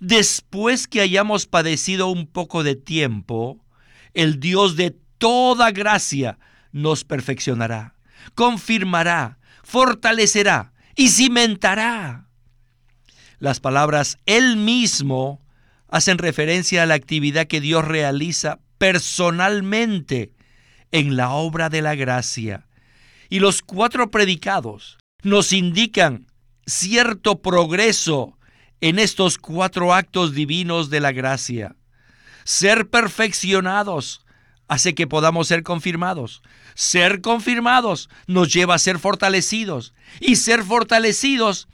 Después 0.00 0.88
que 0.88 1.00
hayamos 1.00 1.46
padecido 1.46 2.08
un 2.08 2.26
poco 2.26 2.64
de 2.64 2.74
tiempo, 2.74 3.64
el 4.14 4.40
Dios 4.40 4.74
de 4.74 4.96
toda 5.18 5.70
gracia 5.70 6.40
nos 6.72 7.04
perfeccionará, 7.04 7.94
confirmará, 8.34 9.38
fortalecerá 9.62 10.72
y 10.96 11.10
cimentará. 11.10 12.26
Las 13.38 13.60
palabras 13.60 14.18
Él 14.26 14.56
mismo 14.56 15.40
hacen 15.86 16.18
referencia 16.18 16.82
a 16.82 16.86
la 16.86 16.94
actividad 16.94 17.46
que 17.46 17.60
Dios 17.60 17.84
realiza 17.84 18.58
personalmente 18.78 20.32
en 20.92 21.16
la 21.16 21.30
obra 21.30 21.68
de 21.68 21.82
la 21.82 21.94
gracia. 21.94 22.66
Y 23.28 23.38
los 23.38 23.62
cuatro 23.62 24.10
predicados 24.10 24.98
nos 25.22 25.52
indican 25.52 26.26
cierto 26.66 27.40
progreso 27.40 28.36
en 28.80 28.98
estos 28.98 29.38
cuatro 29.38 29.94
actos 29.94 30.34
divinos 30.34 30.90
de 30.90 31.00
la 31.00 31.12
gracia. 31.12 31.76
Ser 32.44 32.88
perfeccionados 32.88 34.24
hace 34.68 34.94
que 34.94 35.06
podamos 35.06 35.48
ser 35.48 35.62
confirmados. 35.62 36.42
Ser 36.74 37.20
confirmados 37.20 38.08
nos 38.26 38.52
lleva 38.52 38.74
a 38.74 38.78
ser 38.78 38.98
fortalecidos. 38.98 39.94
Y 40.20 40.36
ser 40.36 40.62
fortalecidos 40.62 41.68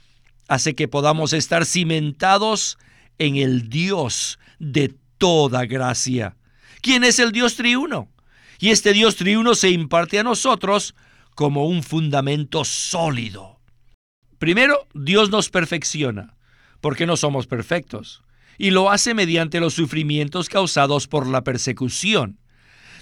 hace 0.47 0.75
que 0.75 0.87
podamos 0.87 1.33
estar 1.33 1.65
cimentados 1.65 2.77
en 3.17 3.37
el 3.37 3.69
Dios 3.69 4.39
de 4.59 4.93
toda 5.17 5.65
gracia. 5.65 6.35
¿Quién 6.81 7.03
es 7.03 7.19
el 7.19 7.31
Dios 7.31 7.55
triuno? 7.55 8.09
Y 8.59 8.69
este 8.69 8.93
Dios 8.93 9.15
triuno 9.15 9.55
se 9.55 9.69
imparte 9.69 10.19
a 10.19 10.23
nosotros 10.23 10.95
como 11.35 11.67
un 11.67 11.83
fundamento 11.83 12.65
sólido. 12.65 13.59
Primero, 14.39 14.87
Dios 14.93 15.29
nos 15.29 15.49
perfecciona, 15.49 16.35
porque 16.81 17.05
no 17.05 17.17
somos 17.17 17.47
perfectos, 17.47 18.23
y 18.57 18.71
lo 18.71 18.91
hace 18.91 19.13
mediante 19.13 19.59
los 19.59 19.73
sufrimientos 19.73 20.49
causados 20.49 21.07
por 21.07 21.27
la 21.27 21.43
persecución. 21.43 22.39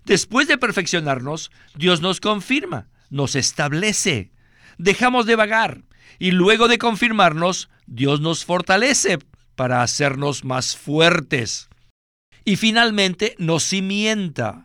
Después 0.06 0.48
de 0.48 0.58
perfeccionarnos, 0.58 1.52
Dios 1.76 2.02
nos 2.02 2.20
confirma, 2.20 2.90
nos 3.10 3.36
establece. 3.36 4.32
Dejamos 4.78 5.26
de 5.26 5.36
vagar, 5.36 5.84
y 6.20 6.32
luego 6.32 6.68
de 6.68 6.78
confirmarnos, 6.78 7.70
Dios 7.86 8.22
nos 8.22 8.46
fortalece 8.46 9.20
para 9.56 9.82
hacernos 9.82 10.44
más 10.44 10.76
fuertes. 10.76 11.70
Y 12.44 12.58
finalmente 12.58 13.36
nos 13.40 13.64
cimienta, 13.64 14.65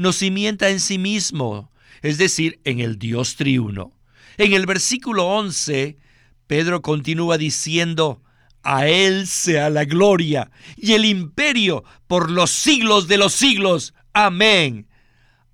nos 0.00 0.16
cimienta 0.16 0.70
en 0.70 0.80
sí 0.80 0.96
mismo, 0.96 1.70
es 2.00 2.16
decir, 2.16 2.58
en 2.64 2.80
el 2.80 2.98
Dios 2.98 3.36
triuno. 3.36 3.92
En 4.38 4.54
el 4.54 4.64
versículo 4.64 5.26
11, 5.26 5.98
Pedro 6.46 6.80
continúa 6.80 7.36
diciendo, 7.36 8.22
a 8.62 8.86
Él 8.86 9.26
sea 9.26 9.68
la 9.68 9.84
gloria 9.84 10.50
y 10.78 10.94
el 10.94 11.04
imperio 11.04 11.84
por 12.06 12.30
los 12.30 12.48
siglos 12.48 13.08
de 13.08 13.18
los 13.18 13.34
siglos. 13.34 13.92
Amén. 14.14 14.86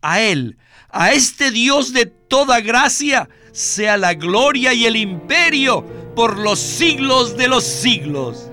A 0.01 0.21
Él, 0.21 0.59
a 0.91 1.13
este 1.13 1.51
Dios 1.51 1.93
de 1.93 2.07
toda 2.07 2.61
gracia, 2.61 3.29
sea 3.51 3.97
la 3.97 4.15
gloria 4.15 4.75
y 4.75 4.87
el 4.87 4.95
imperio 4.95 5.85
por 6.15 6.39
los 6.39 6.61
siglos 6.61 7.37
de 7.37 7.49
los 7.49 7.65
siglos. 7.65 8.49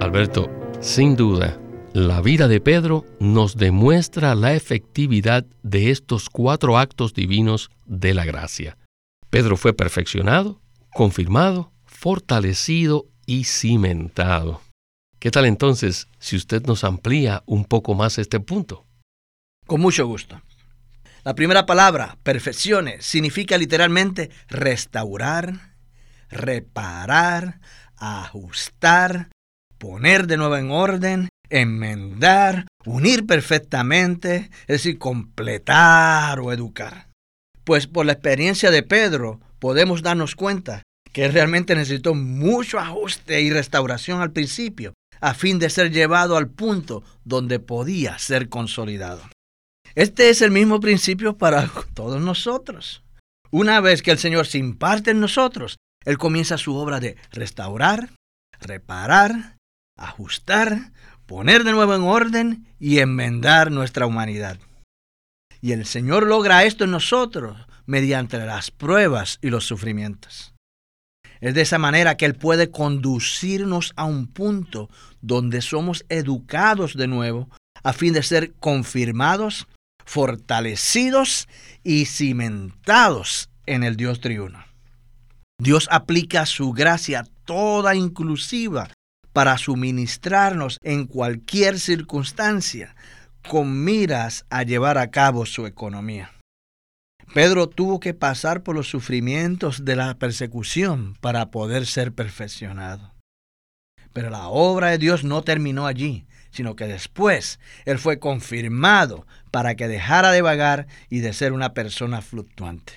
Alberto, 0.00 0.50
sin 0.80 1.14
duda, 1.14 1.56
la 1.96 2.20
vida 2.20 2.46
de 2.46 2.60
Pedro 2.60 3.06
nos 3.20 3.56
demuestra 3.56 4.34
la 4.34 4.52
efectividad 4.52 5.46
de 5.62 5.90
estos 5.90 6.28
cuatro 6.28 6.76
actos 6.76 7.14
divinos 7.14 7.70
de 7.86 8.12
la 8.12 8.26
gracia. 8.26 8.76
Pedro 9.30 9.56
fue 9.56 9.72
perfeccionado, 9.72 10.60
confirmado, 10.92 11.72
fortalecido 11.86 13.06
y 13.24 13.44
cimentado. 13.44 14.60
¿Qué 15.18 15.30
tal 15.30 15.46
entonces 15.46 16.06
si 16.18 16.36
usted 16.36 16.66
nos 16.66 16.84
amplía 16.84 17.42
un 17.46 17.64
poco 17.64 17.94
más 17.94 18.18
este 18.18 18.40
punto? 18.40 18.84
Con 19.66 19.80
mucho 19.80 20.06
gusto. 20.06 20.42
La 21.24 21.34
primera 21.34 21.64
palabra, 21.64 22.18
perfeccione, 22.22 23.00
significa 23.00 23.56
literalmente 23.56 24.28
restaurar, 24.48 25.78
reparar, 26.28 27.60
ajustar, 27.96 29.30
poner 29.78 30.26
de 30.26 30.36
nuevo 30.36 30.56
en 30.58 30.70
orden, 30.70 31.28
enmendar, 31.50 32.66
unir 32.84 33.26
perfectamente, 33.26 34.50
es 34.62 34.66
decir, 34.66 34.98
completar 34.98 36.40
o 36.40 36.52
educar. 36.52 37.08
Pues 37.64 37.86
por 37.86 38.06
la 38.06 38.12
experiencia 38.12 38.70
de 38.70 38.82
Pedro 38.82 39.40
podemos 39.58 40.02
darnos 40.02 40.34
cuenta 40.36 40.82
que 41.12 41.28
realmente 41.28 41.74
necesitó 41.74 42.14
mucho 42.14 42.78
ajuste 42.78 43.40
y 43.40 43.50
restauración 43.50 44.20
al 44.20 44.32
principio, 44.32 44.94
a 45.20 45.34
fin 45.34 45.58
de 45.58 45.70
ser 45.70 45.90
llevado 45.90 46.36
al 46.36 46.48
punto 46.48 47.02
donde 47.24 47.58
podía 47.58 48.18
ser 48.18 48.48
consolidado. 48.48 49.22
Este 49.94 50.28
es 50.28 50.42
el 50.42 50.50
mismo 50.50 50.78
principio 50.78 51.38
para 51.38 51.70
todos 51.94 52.20
nosotros. 52.20 53.02
Una 53.50 53.80
vez 53.80 54.02
que 54.02 54.10
el 54.10 54.18
Señor 54.18 54.46
se 54.46 54.58
imparte 54.58 55.12
en 55.12 55.20
nosotros, 55.20 55.78
Él 56.04 56.18
comienza 56.18 56.58
su 56.58 56.76
obra 56.76 57.00
de 57.00 57.16
restaurar, 57.32 58.10
reparar, 58.60 59.56
ajustar, 59.96 60.92
poner 61.26 61.64
de 61.64 61.72
nuevo 61.72 61.94
en 61.94 62.02
orden 62.02 62.66
y 62.78 62.98
enmendar 62.98 63.70
nuestra 63.70 64.06
humanidad. 64.06 64.58
Y 65.60 65.72
el 65.72 65.84
Señor 65.86 66.26
logra 66.26 66.64
esto 66.64 66.84
en 66.84 66.92
nosotros 66.92 67.56
mediante 67.86 68.38
las 68.38 68.70
pruebas 68.70 69.38
y 69.42 69.50
los 69.50 69.64
sufrimientos. 69.64 70.54
Es 71.40 71.54
de 71.54 71.62
esa 71.62 71.78
manera 71.78 72.16
que 72.16 72.24
Él 72.24 72.34
puede 72.34 72.70
conducirnos 72.70 73.92
a 73.96 74.04
un 74.04 74.26
punto 74.26 74.88
donde 75.20 75.60
somos 75.60 76.04
educados 76.08 76.96
de 76.96 77.08
nuevo 77.08 77.48
a 77.82 77.92
fin 77.92 78.12
de 78.12 78.22
ser 78.22 78.52
confirmados, 78.54 79.66
fortalecidos 80.04 81.48
y 81.84 82.06
cimentados 82.06 83.50
en 83.66 83.82
el 83.82 83.96
Dios 83.96 84.20
triuno. 84.20 84.64
Dios 85.58 85.88
aplica 85.90 86.46
su 86.46 86.72
gracia 86.72 87.26
toda 87.44 87.94
inclusiva 87.94 88.88
para 89.36 89.58
suministrarnos 89.58 90.78
en 90.82 91.04
cualquier 91.04 91.78
circunstancia 91.78 92.96
con 93.46 93.84
miras 93.84 94.46
a 94.48 94.62
llevar 94.62 94.96
a 94.96 95.10
cabo 95.10 95.44
su 95.44 95.66
economía. 95.66 96.32
Pedro 97.34 97.68
tuvo 97.68 98.00
que 98.00 98.14
pasar 98.14 98.62
por 98.62 98.74
los 98.74 98.88
sufrimientos 98.88 99.84
de 99.84 99.94
la 99.94 100.14
persecución 100.14 101.18
para 101.20 101.50
poder 101.50 101.84
ser 101.84 102.14
perfeccionado. 102.14 103.12
Pero 104.14 104.30
la 104.30 104.48
obra 104.48 104.88
de 104.88 104.96
Dios 104.96 105.22
no 105.22 105.42
terminó 105.42 105.86
allí, 105.86 106.26
sino 106.50 106.74
que 106.74 106.86
después 106.86 107.60
Él 107.84 107.98
fue 107.98 108.18
confirmado 108.18 109.26
para 109.50 109.74
que 109.74 109.86
dejara 109.86 110.32
de 110.32 110.40
vagar 110.40 110.86
y 111.10 111.18
de 111.18 111.34
ser 111.34 111.52
una 111.52 111.74
persona 111.74 112.22
fluctuante. 112.22 112.94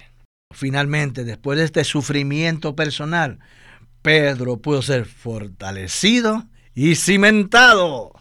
Finalmente, 0.54 1.25
después 1.25 1.60
de 1.60 1.65
este 1.65 1.84
sufrimiento 1.84 2.78
personal, 2.78 3.39
Pedro 4.01 4.57
pudo 4.57 4.81
ser 4.81 5.05
fortalecido 5.05 6.45
y 6.73 6.95
cimentado. 6.95 8.13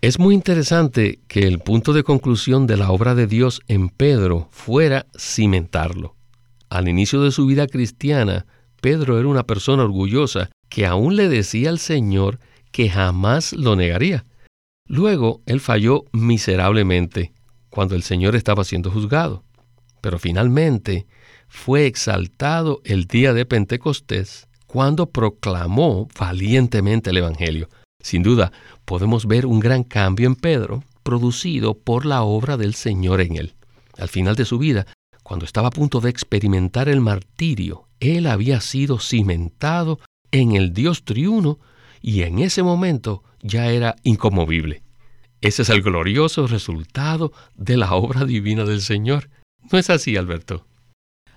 Es 0.00 0.18
muy 0.18 0.34
interesante 0.34 1.20
que 1.26 1.40
el 1.40 1.58
punto 1.58 1.92
de 1.92 2.04
conclusión 2.04 2.66
de 2.66 2.76
la 2.76 2.90
obra 2.90 3.14
de 3.14 3.26
Dios 3.26 3.60
en 3.66 3.88
Pedro 3.88 4.48
fuera 4.50 5.06
cimentarlo. 5.18 6.16
Al 6.70 6.88
inicio 6.88 7.20
de 7.22 7.32
su 7.32 7.46
vida 7.46 7.66
cristiana, 7.66 8.46
Pedro 8.80 9.18
era 9.18 9.28
una 9.28 9.44
persona 9.44 9.82
orgullosa 9.82 10.50
que 10.68 10.86
aún 10.86 11.16
le 11.16 11.28
decía 11.28 11.70
al 11.70 11.78
Señor 11.78 12.38
que 12.70 12.88
jamás 12.88 13.52
lo 13.52 13.76
negaría. 13.76 14.24
Luego, 14.86 15.42
él 15.46 15.60
falló 15.60 16.04
miserablemente 16.12 17.32
cuando 17.70 17.94
el 17.94 18.02
Señor 18.02 18.36
estaba 18.36 18.64
siendo 18.64 18.90
juzgado. 18.90 19.44
Pero 20.00 20.18
finalmente 20.18 21.06
fue 21.48 21.86
exaltado 21.86 22.80
el 22.84 23.06
día 23.06 23.34
de 23.34 23.46
Pentecostés 23.46 24.48
cuando 24.72 25.10
proclamó 25.10 26.08
valientemente 26.18 27.10
el 27.10 27.18
Evangelio. 27.18 27.68
Sin 28.02 28.22
duda, 28.22 28.52
podemos 28.86 29.26
ver 29.26 29.44
un 29.44 29.60
gran 29.60 29.84
cambio 29.84 30.26
en 30.26 30.34
Pedro, 30.34 30.82
producido 31.02 31.74
por 31.74 32.06
la 32.06 32.22
obra 32.22 32.56
del 32.56 32.72
Señor 32.72 33.20
en 33.20 33.36
él. 33.36 33.54
Al 33.98 34.08
final 34.08 34.34
de 34.34 34.46
su 34.46 34.56
vida, 34.56 34.86
cuando 35.22 35.44
estaba 35.44 35.68
a 35.68 35.72
punto 35.72 36.00
de 36.00 36.08
experimentar 36.08 36.88
el 36.88 37.02
martirio, 37.02 37.86
él 38.00 38.26
había 38.26 38.62
sido 38.62 38.98
cimentado 38.98 40.00
en 40.30 40.52
el 40.52 40.72
Dios 40.72 41.04
triuno 41.04 41.58
y 42.00 42.22
en 42.22 42.38
ese 42.38 42.62
momento 42.62 43.24
ya 43.42 43.70
era 43.70 43.96
incomovible. 44.04 44.82
Ese 45.42 45.62
es 45.62 45.68
el 45.68 45.82
glorioso 45.82 46.46
resultado 46.46 47.34
de 47.56 47.76
la 47.76 47.92
obra 47.92 48.24
divina 48.24 48.64
del 48.64 48.80
Señor. 48.80 49.28
¿No 49.70 49.78
es 49.78 49.90
así, 49.90 50.16
Alberto? 50.16 50.66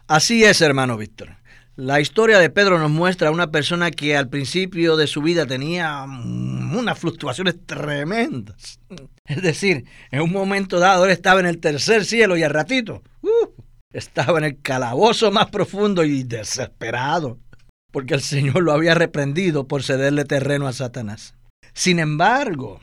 Así 0.08 0.46
es, 0.46 0.62
hermano 0.62 0.96
Víctor. 0.96 1.36
La 1.78 2.00
historia 2.00 2.40
de 2.40 2.50
Pedro 2.50 2.80
nos 2.80 2.90
muestra 2.90 3.28
a 3.28 3.32
una 3.32 3.52
persona 3.52 3.92
que 3.92 4.16
al 4.16 4.30
principio 4.30 4.96
de 4.96 5.08
su 5.08 5.22
vida 5.22 5.46
tenía 5.46 6.06
mm, 6.08 6.74
unas 6.74 6.98
fluctuaciones 6.98 7.56
tremendas. 7.66 8.80
Es 9.26 9.42
decir, 9.42 9.84
en 10.10 10.22
un 10.22 10.32
momento 10.32 10.80
dado 10.80 11.04
él 11.04 11.12
estaba 11.12 11.42
en 11.42 11.48
el 11.48 11.60
tercer 11.60 12.06
cielo 12.06 12.38
y 12.38 12.44
al 12.44 12.52
ratito 12.52 13.04
uh, 13.24 13.50
estaba 13.92 14.38
en 14.38 14.46
el 14.46 14.62
calabozo 14.62 15.32
más 15.32 15.48
profundo 15.50 16.06
y 16.06 16.24
desesperado, 16.24 17.40
porque 17.92 18.14
el 18.14 18.22
Señor 18.22 18.64
lo 18.64 18.72
había 18.72 18.96
reprendido 18.96 19.68
por 19.68 19.84
cederle 19.84 20.24
terreno 20.24 20.68
a 20.68 20.74
Satanás. 20.74 21.36
Sin 21.74 22.00
embargo, 22.00 22.80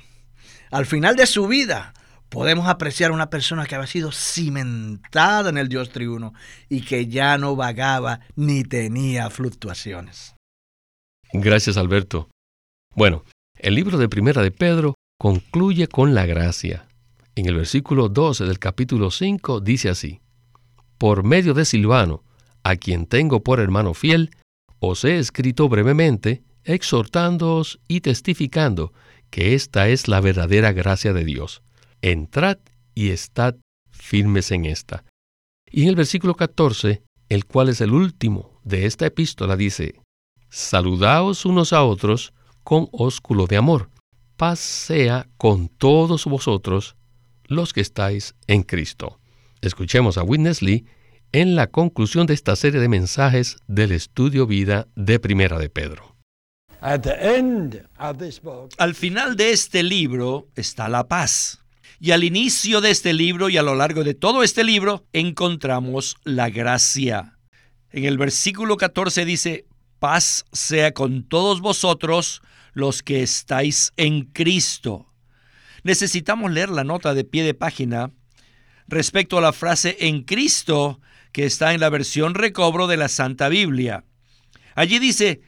al 0.70 0.84
final 0.84 1.16
de 1.16 1.26
su 1.26 1.46
vida, 1.46 1.94
podemos 2.32 2.66
apreciar 2.66 3.12
una 3.12 3.28
persona 3.28 3.66
que 3.66 3.74
había 3.74 3.86
sido 3.86 4.10
cimentada 4.10 5.50
en 5.50 5.58
el 5.58 5.68
Dios 5.68 5.90
triuno 5.90 6.32
y 6.70 6.80
que 6.80 7.06
ya 7.06 7.36
no 7.36 7.56
vagaba 7.56 8.20
ni 8.36 8.64
tenía 8.64 9.28
fluctuaciones. 9.28 10.34
Gracias, 11.34 11.76
Alberto. 11.76 12.30
Bueno, 12.96 13.22
el 13.58 13.74
libro 13.74 13.98
de 13.98 14.08
Primera 14.08 14.40
de 14.40 14.50
Pedro 14.50 14.94
concluye 15.18 15.88
con 15.88 16.14
la 16.14 16.24
gracia. 16.24 16.88
En 17.34 17.46
el 17.46 17.56
versículo 17.56 18.08
12 18.08 18.44
del 18.44 18.58
capítulo 18.58 19.10
5 19.10 19.60
dice 19.60 19.90
así, 19.90 20.20
Por 20.96 21.24
medio 21.24 21.52
de 21.52 21.66
Silvano, 21.66 22.24
a 22.64 22.76
quien 22.76 23.04
tengo 23.04 23.42
por 23.42 23.60
hermano 23.60 23.92
fiel, 23.92 24.30
os 24.80 25.04
he 25.04 25.18
escrito 25.18 25.68
brevemente, 25.68 26.44
exhortándoos 26.64 27.78
y 27.88 28.00
testificando 28.00 28.94
que 29.28 29.54
esta 29.54 29.88
es 29.88 30.08
la 30.08 30.20
verdadera 30.20 30.72
gracia 30.72 31.12
de 31.12 31.24
Dios. 31.26 31.62
Entrad 32.02 32.58
y 32.94 33.10
estad 33.10 33.54
firmes 33.90 34.50
en 34.50 34.64
esta. 34.64 35.04
Y 35.70 35.84
en 35.84 35.88
el 35.88 35.96
versículo 35.96 36.34
14, 36.34 37.02
el 37.28 37.46
cual 37.46 37.68
es 37.68 37.80
el 37.80 37.92
último 37.92 38.60
de 38.64 38.86
esta 38.86 39.06
epístola, 39.06 39.56
dice, 39.56 40.00
Saludaos 40.50 41.46
unos 41.46 41.72
a 41.72 41.84
otros 41.84 42.34
con 42.64 42.88
ósculo 42.90 43.46
de 43.46 43.56
amor. 43.56 43.88
Paz 44.36 44.58
sea 44.58 45.28
con 45.36 45.68
todos 45.68 46.26
vosotros 46.26 46.96
los 47.44 47.72
que 47.72 47.80
estáis 47.80 48.34
en 48.48 48.64
Cristo. 48.64 49.20
Escuchemos 49.60 50.18
a 50.18 50.24
Witness 50.24 50.60
Lee 50.60 50.84
en 51.30 51.54
la 51.54 51.68
conclusión 51.68 52.26
de 52.26 52.34
esta 52.34 52.56
serie 52.56 52.80
de 52.80 52.88
mensajes 52.88 53.58
del 53.68 53.92
estudio 53.92 54.46
vida 54.46 54.88
de 54.96 55.20
Primera 55.20 55.58
de 55.58 55.70
Pedro. 55.70 56.16
Al 56.80 57.00
final 58.94 59.36
de 59.36 59.52
este 59.52 59.84
libro 59.84 60.48
está 60.56 60.88
la 60.88 61.06
paz. 61.06 61.61
Y 62.04 62.10
al 62.10 62.24
inicio 62.24 62.80
de 62.80 62.90
este 62.90 63.12
libro 63.12 63.48
y 63.48 63.58
a 63.58 63.62
lo 63.62 63.76
largo 63.76 64.02
de 64.02 64.14
todo 64.14 64.42
este 64.42 64.64
libro 64.64 65.06
encontramos 65.12 66.16
la 66.24 66.50
gracia. 66.50 67.38
En 67.92 68.06
el 68.06 68.18
versículo 68.18 68.76
14 68.76 69.24
dice, 69.24 69.66
paz 70.00 70.44
sea 70.50 70.94
con 70.94 71.22
todos 71.22 71.60
vosotros 71.60 72.42
los 72.72 73.04
que 73.04 73.22
estáis 73.22 73.92
en 73.96 74.24
Cristo. 74.24 75.12
Necesitamos 75.84 76.50
leer 76.50 76.70
la 76.70 76.82
nota 76.82 77.14
de 77.14 77.22
pie 77.22 77.44
de 77.44 77.54
página 77.54 78.10
respecto 78.88 79.38
a 79.38 79.42
la 79.42 79.52
frase 79.52 79.96
en 80.00 80.24
Cristo 80.24 81.00
que 81.30 81.44
está 81.44 81.72
en 81.72 81.78
la 81.78 81.88
versión 81.88 82.34
recobro 82.34 82.88
de 82.88 82.96
la 82.96 83.08
Santa 83.08 83.48
Biblia. 83.48 84.04
Allí 84.74 84.98
dice, 84.98 85.40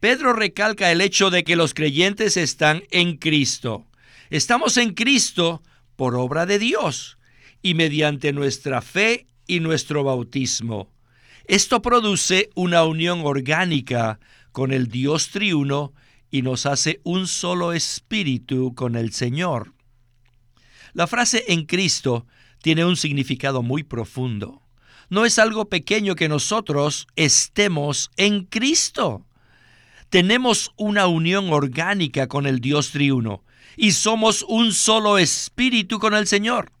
Pedro 0.00 0.34
recalca 0.34 0.92
el 0.92 1.00
hecho 1.00 1.30
de 1.30 1.42
que 1.42 1.56
los 1.56 1.72
creyentes 1.72 2.36
están 2.36 2.82
en 2.90 3.16
Cristo. 3.16 3.86
Estamos 4.28 4.76
en 4.76 4.92
Cristo 4.92 5.62
por 5.96 6.14
obra 6.14 6.46
de 6.46 6.58
Dios 6.58 7.18
y 7.62 7.74
mediante 7.74 8.32
nuestra 8.32 8.82
fe 8.82 9.26
y 9.46 9.60
nuestro 9.60 10.04
bautismo. 10.04 10.92
Esto 11.46 11.82
produce 11.82 12.50
una 12.54 12.84
unión 12.84 13.22
orgánica 13.24 14.18
con 14.52 14.72
el 14.72 14.88
Dios 14.88 15.30
triuno 15.30 15.92
y 16.30 16.42
nos 16.42 16.66
hace 16.66 17.00
un 17.04 17.26
solo 17.26 17.72
espíritu 17.72 18.74
con 18.74 18.96
el 18.96 19.12
Señor. 19.12 19.72
La 20.92 21.06
frase 21.06 21.44
en 21.48 21.66
Cristo 21.66 22.26
tiene 22.62 22.84
un 22.84 22.96
significado 22.96 23.62
muy 23.62 23.84
profundo. 23.84 24.62
No 25.08 25.24
es 25.24 25.38
algo 25.38 25.68
pequeño 25.68 26.16
que 26.16 26.28
nosotros 26.28 27.06
estemos 27.14 28.10
en 28.16 28.44
Cristo. 28.44 29.24
Tenemos 30.08 30.72
una 30.76 31.06
unión 31.06 31.52
orgánica 31.52 32.26
con 32.26 32.46
el 32.46 32.60
Dios 32.60 32.90
triuno 32.90 33.44
y 33.76 33.92
somos 33.92 34.42
un 34.42 34.72
solo 34.72 35.18
espíritu 35.18 35.98
con 35.98 36.14
el 36.14 36.26
Señor. 36.26 36.72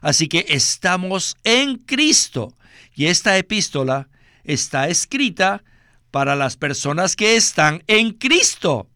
Así 0.00 0.28
que 0.28 0.44
estamos 0.48 1.36
en 1.44 1.76
Cristo. 1.78 2.54
Y 2.94 3.06
esta 3.06 3.36
epístola 3.38 4.08
está 4.44 4.88
escrita 4.88 5.64
para 6.10 6.36
las 6.36 6.56
personas 6.56 7.16
que 7.16 7.36
están 7.36 7.82
en 7.86 8.12
Cristo. 8.12 8.86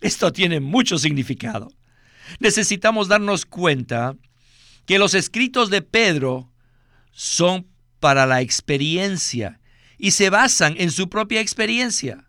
Esto 0.00 0.32
tiene 0.32 0.60
mucho 0.60 0.98
significado. 0.98 1.72
Necesitamos 2.38 3.08
darnos 3.08 3.44
cuenta 3.44 4.16
que 4.86 4.98
los 4.98 5.14
escritos 5.14 5.70
de 5.70 5.82
Pedro 5.82 6.50
son 7.12 7.66
para 8.00 8.26
la 8.26 8.40
experiencia 8.40 9.60
y 9.98 10.12
se 10.12 10.30
basan 10.30 10.74
en 10.78 10.90
su 10.90 11.08
propia 11.08 11.40
experiencia 11.40 12.28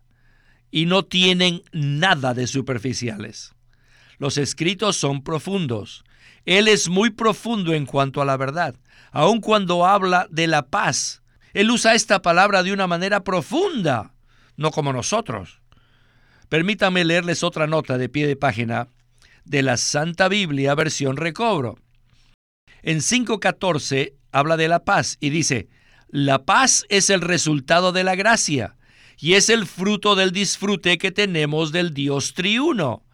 y 0.70 0.86
no 0.86 1.04
tienen 1.04 1.62
nada 1.72 2.34
de 2.34 2.46
superficiales. 2.46 3.55
Los 4.18 4.38
escritos 4.38 4.96
son 4.96 5.22
profundos. 5.22 6.04
Él 6.44 6.68
es 6.68 6.88
muy 6.88 7.10
profundo 7.10 7.74
en 7.74 7.86
cuanto 7.86 8.22
a 8.22 8.24
la 8.24 8.36
verdad. 8.36 8.76
Aun 9.10 9.40
cuando 9.40 9.86
habla 9.86 10.26
de 10.30 10.46
la 10.46 10.68
paz, 10.68 11.22
Él 11.52 11.70
usa 11.70 11.94
esta 11.94 12.22
palabra 12.22 12.62
de 12.62 12.72
una 12.72 12.86
manera 12.86 13.24
profunda, 13.24 14.14
no 14.56 14.70
como 14.70 14.92
nosotros. 14.92 15.60
Permítame 16.48 17.04
leerles 17.04 17.42
otra 17.42 17.66
nota 17.66 17.98
de 17.98 18.08
pie 18.08 18.26
de 18.26 18.36
página 18.36 18.88
de 19.44 19.62
la 19.62 19.76
Santa 19.76 20.28
Biblia 20.28 20.74
versión 20.74 21.16
recobro. 21.16 21.78
En 22.82 22.98
5.14 22.98 24.14
habla 24.32 24.56
de 24.56 24.68
la 24.68 24.84
paz 24.84 25.16
y 25.20 25.30
dice, 25.30 25.68
la 26.08 26.44
paz 26.44 26.84
es 26.88 27.10
el 27.10 27.20
resultado 27.20 27.92
de 27.92 28.04
la 28.04 28.14
gracia 28.14 28.76
y 29.18 29.34
es 29.34 29.48
el 29.48 29.66
fruto 29.66 30.14
del 30.14 30.30
disfrute 30.30 30.98
que 30.98 31.10
tenemos 31.10 31.72
del 31.72 31.94
Dios 31.94 32.34
triuno. 32.34 33.05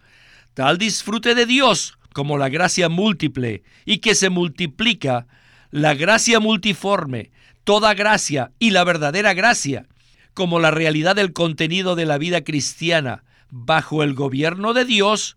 Tal 0.55 0.79
disfrute 0.79 1.35
de 1.35 1.47
Dios 1.47 1.99
como 2.12 2.37
la 2.37 2.49
gracia 2.49 2.88
múltiple 2.88 3.62
y 3.85 3.99
que 3.99 4.15
se 4.15 4.29
multiplica, 4.29 5.27
la 5.71 5.95
gracia 5.95 6.41
multiforme, 6.41 7.31
toda 7.65 7.95
gracia 7.95 8.53
y 8.59 8.71
la 8.71 8.85
verdadera 8.85 9.33
gracia, 9.33 9.87
como 10.35 10.61
la 10.61 10.71
realidad 10.71 11.17
del 11.17 11.33
contenido 11.33 11.95
de 11.97 12.07
la 12.07 12.19
vida 12.19 12.43
cristiana 12.43 13.25
bajo 13.51 14.03
el 14.03 14.15
gobierno 14.15 14.75
de 14.75 14.85
Dios, 14.85 15.37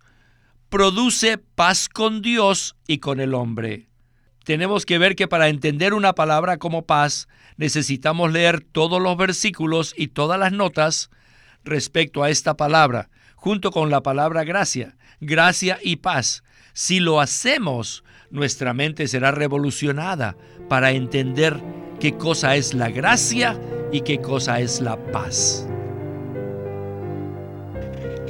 produce 0.69 1.37
paz 1.37 1.87
con 1.87 2.21
Dios 2.21 2.75
y 2.87 2.97
con 2.97 3.19
el 3.19 3.33
hombre. 3.33 3.87
Tenemos 4.43 4.85
que 4.85 4.97
ver 4.97 5.15
que 5.15 5.27
para 5.27 5.47
entender 5.47 5.93
una 5.93 6.13
palabra 6.13 6.57
como 6.57 6.85
paz 6.85 7.27
necesitamos 7.57 8.31
leer 8.31 8.61
todos 8.61 9.01
los 9.01 9.17
versículos 9.17 9.93
y 9.97 10.09
todas 10.09 10.39
las 10.39 10.51
notas 10.51 11.09
respecto 11.63 12.23
a 12.23 12.29
esta 12.29 12.55
palabra, 12.55 13.09
junto 13.35 13.71
con 13.71 13.89
la 13.89 14.01
palabra 14.01 14.43
gracia, 14.43 14.95
gracia 15.25 15.79
y 15.83 15.97
paz. 15.97 16.43
Si 16.73 16.99
lo 16.99 17.19
hacemos, 17.19 18.03
nuestra 18.31 18.73
mente 18.73 19.07
será 19.07 19.31
revolucionada 19.31 20.35
para 20.69 20.91
entender 20.91 21.61
qué 21.99 22.15
cosa 22.17 22.55
es 22.55 22.73
la 22.73 22.89
gracia 22.89 23.59
y 23.91 24.01
qué 24.01 24.19
cosa 24.19 24.59
es 24.59 24.81
la 24.81 24.97
paz. 25.11 25.67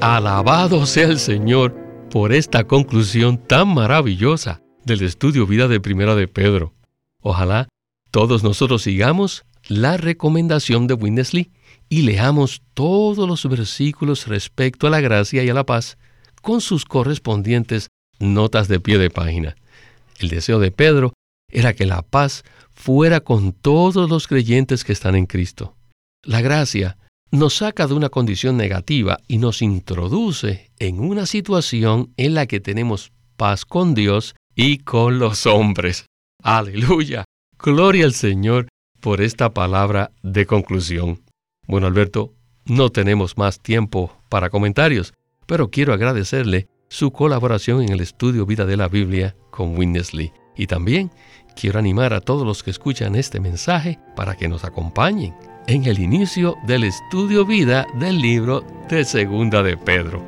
Alabado 0.01 0.85
sea 0.85 1.07
el 1.07 1.19
Señor 1.19 1.75
por 2.11 2.33
esta 2.33 2.65
conclusión 2.65 3.37
tan 3.37 3.73
maravillosa 3.73 4.61
del 4.83 5.01
estudio 5.01 5.47
vida 5.47 5.67
de 5.67 5.79
Primera 5.79 6.15
de 6.15 6.27
Pedro. 6.27 6.73
Ojalá 7.21 7.67
todos 8.11 8.43
nosotros 8.43 8.83
sigamos 8.83 9.45
la 9.67 9.97
recomendación 9.97 10.87
de 10.87 10.93
Winnesley 10.93 11.51
y 11.89 12.03
leamos 12.03 12.61
todos 12.73 13.27
los 13.27 13.47
versículos 13.49 14.27
respecto 14.27 14.87
a 14.87 14.89
la 14.89 15.01
gracia 15.01 15.43
y 15.43 15.49
a 15.49 15.53
la 15.53 15.65
paz 15.65 15.97
con 16.45 16.61
sus 16.61 16.85
correspondientes 16.85 17.87
notas 18.19 18.67
de 18.67 18.79
pie 18.79 18.99
de 18.99 19.09
página. 19.09 19.55
El 20.19 20.29
deseo 20.29 20.59
de 20.59 20.69
Pedro 20.69 21.11
era 21.51 21.73
que 21.73 21.87
la 21.87 22.03
paz 22.03 22.43
fuera 22.71 23.21
con 23.21 23.51
todos 23.51 24.07
los 24.07 24.27
creyentes 24.27 24.83
que 24.83 24.93
están 24.93 25.15
en 25.15 25.25
Cristo. 25.25 25.75
La 26.21 26.41
gracia 26.41 26.99
nos 27.31 27.55
saca 27.55 27.87
de 27.87 27.95
una 27.95 28.09
condición 28.09 28.57
negativa 28.57 29.17
y 29.27 29.39
nos 29.39 29.63
introduce 29.63 30.69
en 30.77 30.99
una 30.99 31.25
situación 31.25 32.13
en 32.15 32.35
la 32.35 32.45
que 32.45 32.59
tenemos 32.59 33.11
paz 33.37 33.65
con 33.65 33.95
Dios 33.95 34.35
y 34.53 34.77
con 34.77 35.17
los 35.17 35.47
hombres. 35.47 36.05
Aleluya. 36.43 37.25
Gloria 37.57 38.05
al 38.05 38.13
Señor 38.13 38.67
por 39.01 39.21
esta 39.21 39.51
palabra 39.51 40.11
de 40.21 40.45
conclusión. 40.45 41.23
Bueno, 41.65 41.87
Alberto, 41.87 42.35
no 42.65 42.91
tenemos 42.91 43.35
más 43.35 43.59
tiempo 43.59 44.15
para 44.29 44.51
comentarios, 44.51 45.11
pero 45.45 45.69
quiero 45.69 45.93
agradecerle 45.93 46.67
su 46.89 47.11
colaboración 47.11 47.81
en 47.81 47.89
el 47.89 48.01
estudio 48.01 48.45
Vida 48.45 48.65
de 48.65 48.77
la 48.77 48.87
Biblia 48.87 49.35
con 49.51 49.77
Winnesley. 49.77 50.31
Y 50.55 50.67
también 50.67 51.11
quiero 51.55 51.79
animar 51.79 52.13
a 52.13 52.21
todos 52.21 52.45
los 52.45 52.63
que 52.63 52.71
escuchan 52.71 53.15
este 53.15 53.39
mensaje 53.39 53.99
para 54.15 54.35
que 54.35 54.47
nos 54.47 54.63
acompañen 54.63 55.35
en 55.67 55.85
el 55.85 55.99
inicio 55.99 56.55
del 56.67 56.83
estudio 56.83 57.45
vida 57.45 57.87
del 57.99 58.21
libro 58.21 58.63
de 58.89 59.03
Segunda 59.03 59.63
de 59.63 59.77
Pedro. 59.77 60.23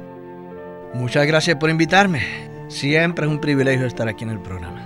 Muchas 0.94 1.28
gracias 1.28 1.58
por 1.58 1.70
invitarme. 1.70 2.22
Siempre 2.70 3.26
es 3.26 3.32
un 3.32 3.40
privilegio 3.40 3.86
estar 3.86 4.08
aquí 4.08 4.24
en 4.24 4.32
el 4.32 4.40
programa. 4.40 4.84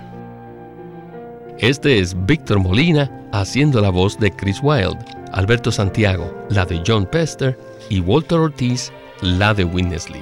Este 1.58 1.98
es 1.98 2.14
Víctor 2.26 2.58
Molina 2.58 3.10
haciendo 3.32 3.80
la 3.80 3.90
voz 3.90 4.18
de 4.18 4.30
Chris 4.30 4.60
Wilde, 4.62 4.98
Alberto 5.32 5.70
Santiago, 5.70 6.46
la 6.50 6.64
de 6.66 6.82
John 6.86 7.06
Pester 7.06 7.58
y 7.88 8.00
Walter 8.00 8.38
Ortiz, 8.38 8.92
la 9.22 9.54
de 9.54 9.62
Winnesley. 9.62 10.20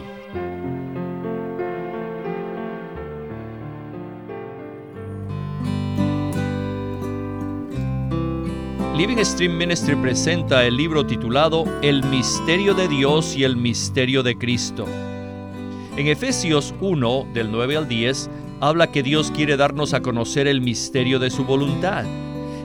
Living 8.94 9.24
Stream 9.24 9.56
Ministry 9.56 9.96
presenta 9.96 10.66
el 10.66 10.76
libro 10.76 11.06
titulado 11.06 11.64
El 11.80 12.04
misterio 12.04 12.74
de 12.74 12.88
Dios 12.88 13.34
y 13.34 13.44
el 13.44 13.56
misterio 13.56 14.22
de 14.22 14.36
Cristo. 14.36 14.84
En 15.96 16.06
Efesios 16.06 16.74
1, 16.82 17.28
del 17.32 17.50
9 17.50 17.78
al 17.78 17.88
10, 17.88 18.28
habla 18.60 18.92
que 18.92 19.02
Dios 19.02 19.30
quiere 19.30 19.56
darnos 19.56 19.94
a 19.94 20.02
conocer 20.02 20.46
el 20.46 20.60
misterio 20.60 21.18
de 21.18 21.30
su 21.30 21.46
voluntad. 21.46 22.04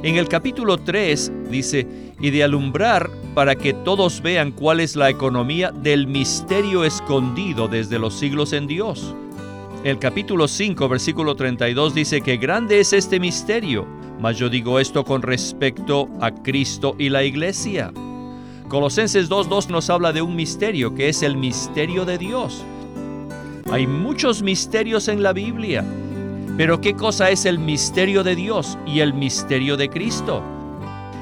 En 0.06 0.16
el 0.16 0.30
capítulo 0.30 0.78
3 0.78 1.50
dice, 1.50 1.88
y 2.22 2.30
de 2.30 2.44
alumbrar 2.44 3.10
para 3.34 3.56
que 3.56 3.74
todos 3.74 4.22
vean 4.22 4.52
cuál 4.52 4.80
es 4.80 4.96
la 4.96 5.10
economía 5.10 5.72
del 5.72 6.06
misterio 6.08 6.86
escondido 6.86 7.68
desde 7.68 8.00
los 8.00 8.14
siglos 8.14 8.54
en 8.54 8.68
Dios. 8.68 9.14
El 9.84 10.00
capítulo 10.00 10.48
5, 10.48 10.88
versículo 10.88 11.36
32 11.36 11.94
dice 11.94 12.22
que 12.22 12.38
grande 12.38 12.80
es 12.80 12.94
este 12.94 13.20
misterio 13.20 13.86
mas 14.20 14.38
yo 14.38 14.50
digo 14.50 14.80
esto 14.80 15.04
con 15.04 15.22
respecto 15.22 16.10
a 16.22 16.32
Cristo 16.32 16.96
y 16.98 17.10
la 17.10 17.24
iglesia. 17.24 17.92
Colosenses 18.68 19.30
2.2 19.30 19.70
nos 19.70 19.90
habla 19.90 20.14
de 20.14 20.22
un 20.22 20.36
misterio 20.36 20.96
que 20.96 21.10
es 21.10 21.22
el 21.22 21.38
misterio 21.38 22.06
de 22.06 22.18
Dios. 22.18 22.64
Hay 23.72 23.88
muchos 23.88 24.42
misterios 24.42 25.08
en 25.08 25.22
la 25.22 25.34
Biblia, 25.34 25.84
pero 26.58 26.80
¿qué 26.80 26.96
cosa 26.96 27.30
es 27.30 27.46
el 27.46 27.60
misterio 27.60 28.24
de 28.24 28.36
Dios 28.36 28.78
y 28.86 29.02
el 29.02 29.14
misterio 29.14 29.78
de 29.78 29.90
Cristo? 29.90 30.42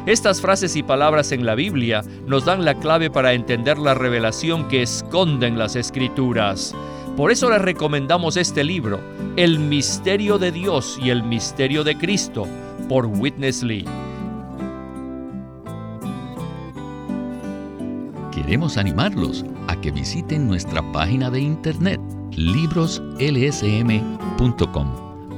Estas 0.05 0.41
frases 0.41 0.75
y 0.75 0.83
palabras 0.83 1.31
en 1.31 1.45
la 1.45 1.55
Biblia 1.55 2.03
nos 2.27 2.43
dan 2.45 2.65
la 2.65 2.75
clave 2.75 3.09
para 3.09 3.31
entender 3.33 3.77
la 3.77 3.93
revelación 3.93 4.67
que 4.67 4.81
esconden 4.81 5.57
las 5.57 5.77
escrituras. 5.77 6.75
Por 7.15 7.31
eso 7.31 7.49
les 7.49 7.61
recomendamos 7.61 8.35
este 8.37 8.63
libro, 8.63 8.99
El 9.37 9.59
misterio 9.59 10.37
de 10.37 10.51
Dios 10.51 10.99
y 11.01 11.09
el 11.09 11.23
misterio 11.23 11.83
de 11.83 11.97
Cristo, 11.97 12.47
por 12.89 13.05
Witness 13.05 13.63
Lee. 13.63 13.85
Queremos 18.31 18.77
animarlos 18.77 19.45
a 19.67 19.79
que 19.79 19.91
visiten 19.91 20.47
nuestra 20.47 20.81
página 20.91 21.29
de 21.29 21.39
internet 21.39 22.01
libroslsm.com. 22.31 25.02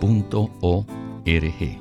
punto 0.00 0.50
o 0.62 0.84
r 1.26 1.52
g 1.58 1.79